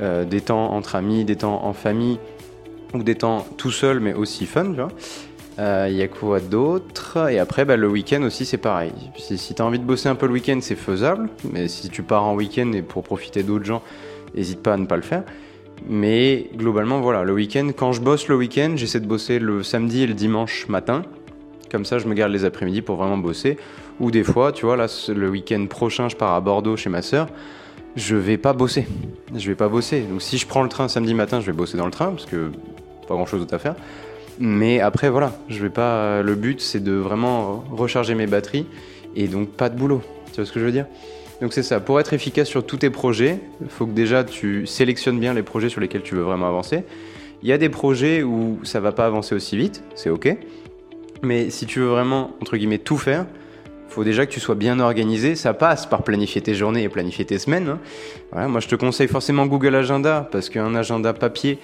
euh, 0.00 0.24
des 0.24 0.40
temps 0.40 0.72
entre 0.72 0.96
amis, 0.96 1.24
des 1.24 1.36
temps 1.36 1.64
en 1.64 1.72
famille, 1.72 2.18
ou 2.94 3.02
des 3.02 3.14
temps 3.14 3.46
tout 3.58 3.70
seul, 3.70 4.00
mais 4.00 4.14
aussi 4.14 4.46
fun, 4.46 4.66
tu 4.66 4.76
vois. 4.76 4.88
Euh, 5.58 5.86
il 5.88 5.96
y 5.96 6.02
a 6.02 6.08
quoi 6.08 6.40
d'autre? 6.40 7.28
Et 7.30 7.38
après, 7.38 7.64
bah, 7.64 7.76
le 7.76 7.88
week-end 7.88 8.22
aussi, 8.22 8.44
c'est 8.44 8.58
pareil. 8.58 8.92
Si, 9.16 9.38
si 9.38 9.54
tu 9.54 9.62
as 9.62 9.64
envie 9.64 9.78
de 9.78 9.84
bosser 9.84 10.08
un 10.08 10.14
peu 10.14 10.26
le 10.26 10.32
week-end, 10.32 10.58
c'est 10.60 10.74
faisable. 10.74 11.28
Mais 11.52 11.68
si 11.68 11.88
tu 11.88 12.02
pars 12.02 12.24
en 12.24 12.34
week-end 12.34 12.72
et 12.72 12.82
pour 12.82 13.04
profiter 13.04 13.42
d'autres 13.42 13.64
gens, 13.64 13.82
n'hésite 14.34 14.62
pas 14.62 14.74
à 14.74 14.76
ne 14.76 14.86
pas 14.86 14.96
le 14.96 15.02
faire. 15.02 15.22
Mais 15.88 16.48
globalement, 16.56 17.00
voilà, 17.00 17.22
le 17.24 17.32
week-end, 17.32 17.70
quand 17.76 17.92
je 17.92 18.00
bosse 18.00 18.28
le 18.28 18.36
week-end, 18.36 18.72
j'essaie 18.76 19.00
de 19.00 19.06
bosser 19.06 19.38
le 19.38 19.62
samedi 19.62 20.02
et 20.02 20.06
le 20.06 20.14
dimanche 20.14 20.68
matin. 20.68 21.02
Comme 21.70 21.84
ça, 21.84 21.98
je 21.98 22.06
me 22.06 22.14
garde 22.14 22.32
les 22.32 22.44
après-midi 22.44 22.82
pour 22.82 22.96
vraiment 22.96 23.18
bosser. 23.18 23.58
Ou 24.00 24.10
des 24.10 24.24
fois, 24.24 24.52
tu 24.52 24.66
vois, 24.66 24.76
là, 24.76 24.86
le 25.08 25.28
week-end 25.28 25.66
prochain, 25.66 26.08
je 26.08 26.16
pars 26.16 26.32
à 26.34 26.40
Bordeaux 26.40 26.76
chez 26.76 26.90
ma 26.90 27.02
sœur. 27.02 27.28
Je 27.96 28.16
vais 28.16 28.38
pas 28.38 28.52
bosser. 28.52 28.86
Je 29.34 29.48
vais 29.48 29.54
pas 29.54 29.68
bosser. 29.68 30.00
Donc 30.00 30.20
si 30.20 30.36
je 30.38 30.46
prends 30.46 30.62
le 30.62 30.68
train 30.68 30.88
samedi 30.88 31.14
matin, 31.14 31.40
je 31.40 31.46
vais 31.46 31.52
bosser 31.52 31.76
dans 31.76 31.84
le 31.84 31.92
train 31.92 32.10
parce 32.10 32.26
que 32.26 32.50
pas 33.06 33.14
grand 33.14 33.26
chose 33.26 33.40
d'autre 33.40 33.54
à 33.54 33.58
faire. 33.58 33.76
Mais 34.38 34.80
après, 34.80 35.10
voilà, 35.10 35.32
je 35.48 35.62
vais 35.62 35.70
pas. 35.70 36.22
Le 36.22 36.34
but, 36.34 36.60
c'est 36.60 36.82
de 36.82 36.92
vraiment 36.92 37.64
recharger 37.70 38.14
mes 38.14 38.26
batteries 38.26 38.66
et 39.16 39.28
donc 39.28 39.50
pas 39.50 39.68
de 39.68 39.76
boulot. 39.76 40.02
Tu 40.32 40.36
vois 40.36 40.46
ce 40.46 40.52
que 40.52 40.60
je 40.60 40.64
veux 40.64 40.72
dire? 40.72 40.86
Donc 41.40 41.52
c'est 41.52 41.62
ça. 41.62 41.80
Pour 41.80 42.00
être 42.00 42.12
efficace 42.12 42.48
sur 42.48 42.64
tous 42.64 42.78
tes 42.78 42.90
projets, 42.90 43.38
il 43.60 43.68
faut 43.68 43.86
que 43.86 43.92
déjà 43.92 44.24
tu 44.24 44.66
sélectionnes 44.66 45.18
bien 45.18 45.34
les 45.34 45.42
projets 45.42 45.68
sur 45.68 45.80
lesquels 45.80 46.02
tu 46.02 46.14
veux 46.14 46.22
vraiment 46.22 46.48
avancer. 46.48 46.84
Il 47.42 47.48
y 47.48 47.52
a 47.52 47.58
des 47.58 47.68
projets 47.68 48.22
où 48.22 48.58
ça 48.62 48.80
va 48.80 48.92
pas 48.92 49.06
avancer 49.06 49.34
aussi 49.34 49.56
vite, 49.56 49.82
c'est 49.94 50.10
ok. 50.10 50.36
Mais 51.22 51.50
si 51.50 51.66
tu 51.66 51.80
veux 51.80 51.86
vraiment, 51.86 52.30
entre 52.40 52.56
guillemets, 52.56 52.78
tout 52.78 52.96
faire, 52.96 53.26
faut 53.88 54.04
déjà 54.04 54.26
que 54.26 54.32
tu 54.32 54.40
sois 54.40 54.54
bien 54.54 54.80
organisé. 54.80 55.36
Ça 55.36 55.54
passe 55.54 55.86
par 55.86 56.02
planifier 56.02 56.40
tes 56.40 56.54
journées 56.54 56.82
et 56.82 56.88
planifier 56.88 57.24
tes 57.24 57.38
semaines. 57.38 57.76
Hein. 58.32 58.48
moi, 58.48 58.60
je 58.60 58.68
te 58.68 58.74
conseille 58.74 59.08
forcément 59.08 59.46
Google 59.46 59.74
Agenda 59.74 60.28
parce 60.32 60.48
qu'un 60.48 60.74
agenda 60.74 61.12
papier, 61.12 61.58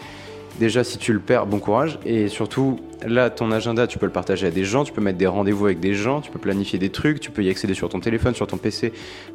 Déjà, 0.61 0.85
si 0.85 0.99
tu 0.99 1.15
le 1.15 1.21
perds, 1.21 1.47
bon 1.47 1.59
courage. 1.59 1.99
Et 2.05 2.29
surtout, 2.29 2.81
là, 3.07 3.31
ton 3.31 3.51
agenda, 3.51 3.87
tu 3.87 3.99
peux 3.99 4.05
le 4.05 4.13
partager 4.13 4.47
à 4.47 4.51
des 4.51 4.65
gens, 4.65 4.85
tu 4.85 4.93
peux 4.93 5.01
mettre 5.01 5.17
des 5.17 5.27
rendez-vous 5.27 5.65
avec 5.65 5.81
des 5.81 5.95
gens, 5.95 6.21
tu 6.21 6.31
peux 6.31 6.39
planifier 6.39 6.79
des 6.79 6.91
trucs, 6.91 7.19
tu 7.19 7.31
peux 7.31 7.43
y 7.43 7.49
accéder 7.49 7.73
sur 7.73 7.89
ton 7.89 7.99
téléphone, 7.99 8.35
sur 8.35 8.47
ton 8.47 8.59
PC, 8.59 8.93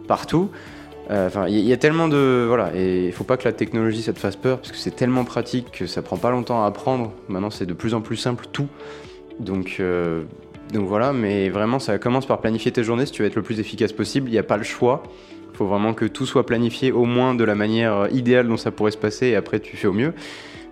partout. 0.08 0.52
Euh, 1.10 1.26
enfin, 1.26 1.48
il 1.48 1.62
y, 1.62 1.74
a 1.74 1.78
tellement 1.78 2.08
de 2.08 2.46
voilà, 2.48 2.76
et 2.76 3.08
il 3.08 3.12
faut 3.12 3.24
pas 3.24 3.38
que 3.38 3.44
la 3.44 3.54
technologie 3.54 4.04
ça 4.04 4.14
te 4.14 4.20
fasse 4.20 4.36
peur 4.36 4.58
parce 4.58 4.72
que 4.72 4.78
c'est 4.78 4.96
tellement 4.96 5.24
pratique 5.24 5.72
que 5.72 5.86
ça 5.86 6.02
prend 6.04 6.18
pas 6.18 6.30
longtemps 6.30 6.64
à 6.64 6.68
apprendre. 6.68 7.12
Maintenant, 7.28 7.50
c'est 7.50 7.66
de 7.66 7.74
plus 7.74 7.96
en 7.96 8.02
plus 8.02 8.18
simple 8.18 8.46
tout. 8.52 8.68
Donc, 9.40 9.78
euh, 9.80 10.22
donc 10.74 10.88
voilà, 10.88 11.12
mais 11.12 11.50
vraiment, 11.50 11.80
ça 11.80 11.98
commence 11.98 12.28
par 12.28 12.40
planifier 12.40 12.72
tes 12.72 12.84
journées 12.84 13.08
si 13.08 13.12
tu 13.12 13.24
veux 13.24 13.28
être 13.28 13.36
le 13.36 13.42
plus 13.42 13.60
efficace 13.60 13.94
possible. 13.94 14.30
Il 14.30 14.34
n'y 14.34 14.38
a 14.38 14.44
pas 14.44 14.58
le 14.58 14.64
choix. 14.64 15.02
Il 15.52 15.58
faut 15.58 15.66
vraiment 15.66 15.96
que 15.96 16.06
tout 16.06 16.28
soit 16.28 16.46
planifié 16.46 16.92
au 16.92 17.06
moins 17.06 17.34
de 17.34 17.44
la 17.44 17.56
manière 17.56 18.10
idéale 18.12 18.48
dont 18.48 18.58
ça 18.58 18.70
pourrait 18.70 18.92
se 18.92 18.98
passer 18.98 19.28
et 19.28 19.36
après 19.36 19.60
tu 19.60 19.76
fais 19.76 19.88
au 19.88 19.94
mieux 19.94 20.14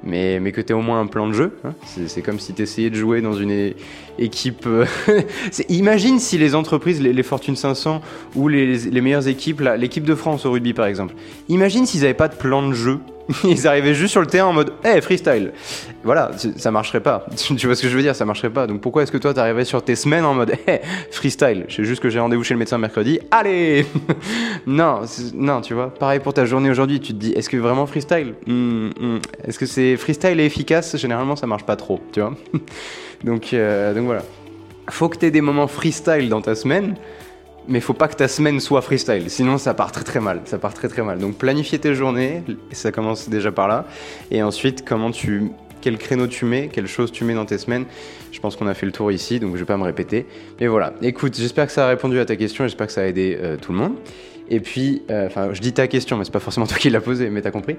mais, 0.06 0.40
mais 0.40 0.52
que 0.52 0.62
tu 0.62 0.72
aies 0.72 0.76
au 0.76 0.82
moins 0.82 1.00
un 1.00 1.08
plan 1.08 1.28
de 1.28 1.34
jeu. 1.34 1.52
Hein. 1.64 1.74
C'est 2.08 2.22
comme 2.22 2.40
si 2.40 2.54
tu 2.54 2.62
essayais 2.62 2.90
de 2.90 2.96
jouer 2.96 3.22
dans 3.22 3.34
une 3.34 3.74
équipe. 4.20 4.66
Euh, 4.66 4.86
imagine 5.70 6.20
si 6.20 6.38
les 6.38 6.56
entreprises, 6.56 7.02
les, 7.02 7.24
Fortune 7.24 7.56
500 7.56 8.02
ou 8.36 8.48
les, 8.48 8.78
les 8.78 9.02
meilleures 9.02 9.28
équipes, 9.28 9.62
l'équipe 9.78 10.04
de 10.04 10.16
France 10.16 10.46
au 10.46 10.52
rugby 10.52 10.74
par 10.74 10.86
exemple, 10.86 11.16
imagine 11.50 11.86
s'ils 11.86 12.02
n'avaient 12.02 12.14
pas 12.14 12.28
de 12.28 12.36
plan 12.36 12.68
de 12.68 12.74
jeu 12.74 13.00
Ils 13.44 13.68
arrivaient 13.68 13.94
juste 13.94 14.12
sur 14.12 14.22
le 14.22 14.28
terrain 14.28 14.48
en 14.50 14.54
mode 14.54 14.74
Hey, 14.84 15.02
freestyle 15.02 15.54
Voilà, 16.04 16.32
ça 16.58 16.72
marcherait 16.72 17.00
pas. 17.00 17.26
Tu 17.36 17.66
vois 17.66 17.76
ce 17.76 17.82
que 17.82 17.88
je 17.88 17.96
veux 17.96 18.02
dire? 18.02 18.16
Ça 18.16 18.26
marcherait 18.26 18.50
pas. 18.50 18.68
Donc 18.68 18.82
pourquoi 18.82 19.04
est-ce 19.04 19.12
que 19.12 19.18
toi 19.18 19.34
t'arriverais 19.34 19.66
sur 19.66 19.84
tes 19.84 19.96
semaines 19.96 20.26
en 20.26 20.34
mode 20.34 20.54
Hey, 20.68 20.82
freestyle? 21.12 21.66
Je 21.68 21.76
sais 21.76 21.84
juste 21.84 22.02
que 22.02 22.10
j'ai 22.10 22.20
rendez-vous 22.20 22.44
chez 22.44 22.54
le 22.54 22.60
médecin 22.60 22.78
mercredi. 22.78 23.20
Allez 23.32 23.86
Non, 24.68 25.02
non, 25.34 25.62
tu 25.62 25.74
vois. 25.74 25.94
Pareil 25.94 26.20
pour 26.20 26.34
ta 26.34 26.46
journée 26.46 26.70
aujourd'hui, 26.70 27.00
tu 27.00 27.14
te 27.14 27.18
dis 27.20 27.32
Est-ce 27.32 27.50
que 27.50 27.58
vraiment 27.58 27.86
freestyle? 27.86 28.34
Hmm, 28.46 28.90
hmm. 29.00 29.20
Est-ce 29.48 29.60
que 29.60 29.66
c'est 29.66 29.98
freestyle 29.98 30.40
et 30.40 30.46
efficace? 30.46 30.98
Généralement, 30.98 31.36
ça 31.36 31.48
marche 31.48 31.66
pas 31.66 31.76
trop, 31.76 32.02
tu 32.12 32.20
vois. 32.20 32.34
donc, 33.24 33.54
euh, 33.54 33.94
donc 33.94 34.06
voilà. 34.06 34.24
Faut 34.90 35.08
que 35.08 35.18
tu 35.18 35.26
aies 35.26 35.32
des 35.32 35.42
moments 35.42 35.68
freestyle 35.68 36.28
dans 36.28 36.42
ta 36.42 36.56
semaine 36.56 36.96
mais 37.68 37.80
faut 37.80 37.94
pas 37.94 38.08
que 38.08 38.16
ta 38.16 38.28
semaine 38.28 38.60
soit 38.60 38.82
freestyle, 38.82 39.30
sinon 39.30 39.58
ça 39.58 39.74
part 39.74 39.92
très 39.92 40.04
très 40.04 40.20
mal. 40.20 40.42
Ça 40.46 40.58
part 40.58 40.74
très 40.74 40.88
très 40.88 41.02
mal. 41.02 41.20
Donc 41.20 41.36
planifier 41.36 41.80
tes 41.80 41.96
journées, 41.96 42.44
ça 42.72 42.92
commence 42.92 43.30
déjà 43.30 43.52
par 43.52 43.68
là. 43.68 43.86
Et 44.32 44.44
ensuite, 44.44 44.84
comment 44.86 45.12
tu, 45.12 45.52
quel 45.82 45.98
créneau 45.98 46.28
tu 46.28 46.46
mets, 46.46 46.70
quelle 46.72 46.88
chose 46.88 47.12
tu 47.12 47.26
mets 47.26 47.34
dans 47.34 47.46
tes 47.46 47.58
semaines. 47.58 47.86
Je 48.32 48.40
pense 48.40 48.56
qu'on 48.56 48.68
a 48.68 48.74
fait 48.74 48.86
le 48.86 48.92
tour 48.92 49.12
ici, 49.12 49.40
donc 49.40 49.54
je 49.56 49.60
vais 49.60 49.66
pas 49.66 49.78
me 49.78 49.84
répéter. 49.84 50.26
Mais 50.60 50.68
voilà. 50.68 50.94
Écoute, 51.02 51.36
j'espère 51.38 51.68
que 51.68 51.74
ça 51.74 51.86
a 51.86 51.90
répondu 51.90 52.20
à 52.20 52.26
ta 52.26 52.36
question. 52.36 52.64
J'espère 52.66 52.88
que 52.88 52.94
ça 52.94 53.02
a 53.02 53.06
aidé 53.06 53.38
euh, 53.40 53.58
tout 53.58 53.74
le 53.74 53.78
monde. 53.78 53.96
Et 54.50 54.60
puis, 54.60 55.04
euh, 55.10 55.28
enfin, 55.28 55.50
je 55.54 55.62
dis 55.62 55.74
ta 55.74 55.88
question, 55.88 56.18
mais 56.18 56.26
c'est 56.26 56.32
pas 56.32 56.40
forcément 56.40 56.68
toi 56.68 56.78
qui 56.78 56.90
l'as 56.90 57.02
posée, 57.02 57.30
mais 57.30 57.42
t'as 57.42 57.52
compris. 57.52 57.76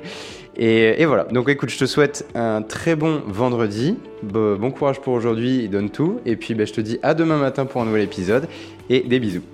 Et, 0.56 1.04
voilà. 1.06 1.24
Donc, 1.24 1.48
écoute, 1.48 1.70
je 1.70 1.78
te 1.78 1.86
souhaite 1.86 2.26
un 2.34 2.62
très 2.62 2.94
bon 2.94 3.22
vendredi. 3.26 3.96
bon 4.22 4.70
courage 4.70 5.00
pour 5.00 5.14
aujourd'hui 5.14 5.68
donne 5.68 5.90
tout. 5.90 6.20
Et 6.26 6.36
puis, 6.36 6.54
ben, 6.54 6.66
je 6.66 6.72
te 6.72 6.80
dis 6.80 6.98
à 7.02 7.14
demain 7.14 7.38
matin 7.38 7.64
pour 7.64 7.80
un 7.82 7.86
nouvel 7.86 8.02
épisode. 8.02 8.48
Et 8.90 9.00
des 9.00 9.18
bisous. 9.18 9.53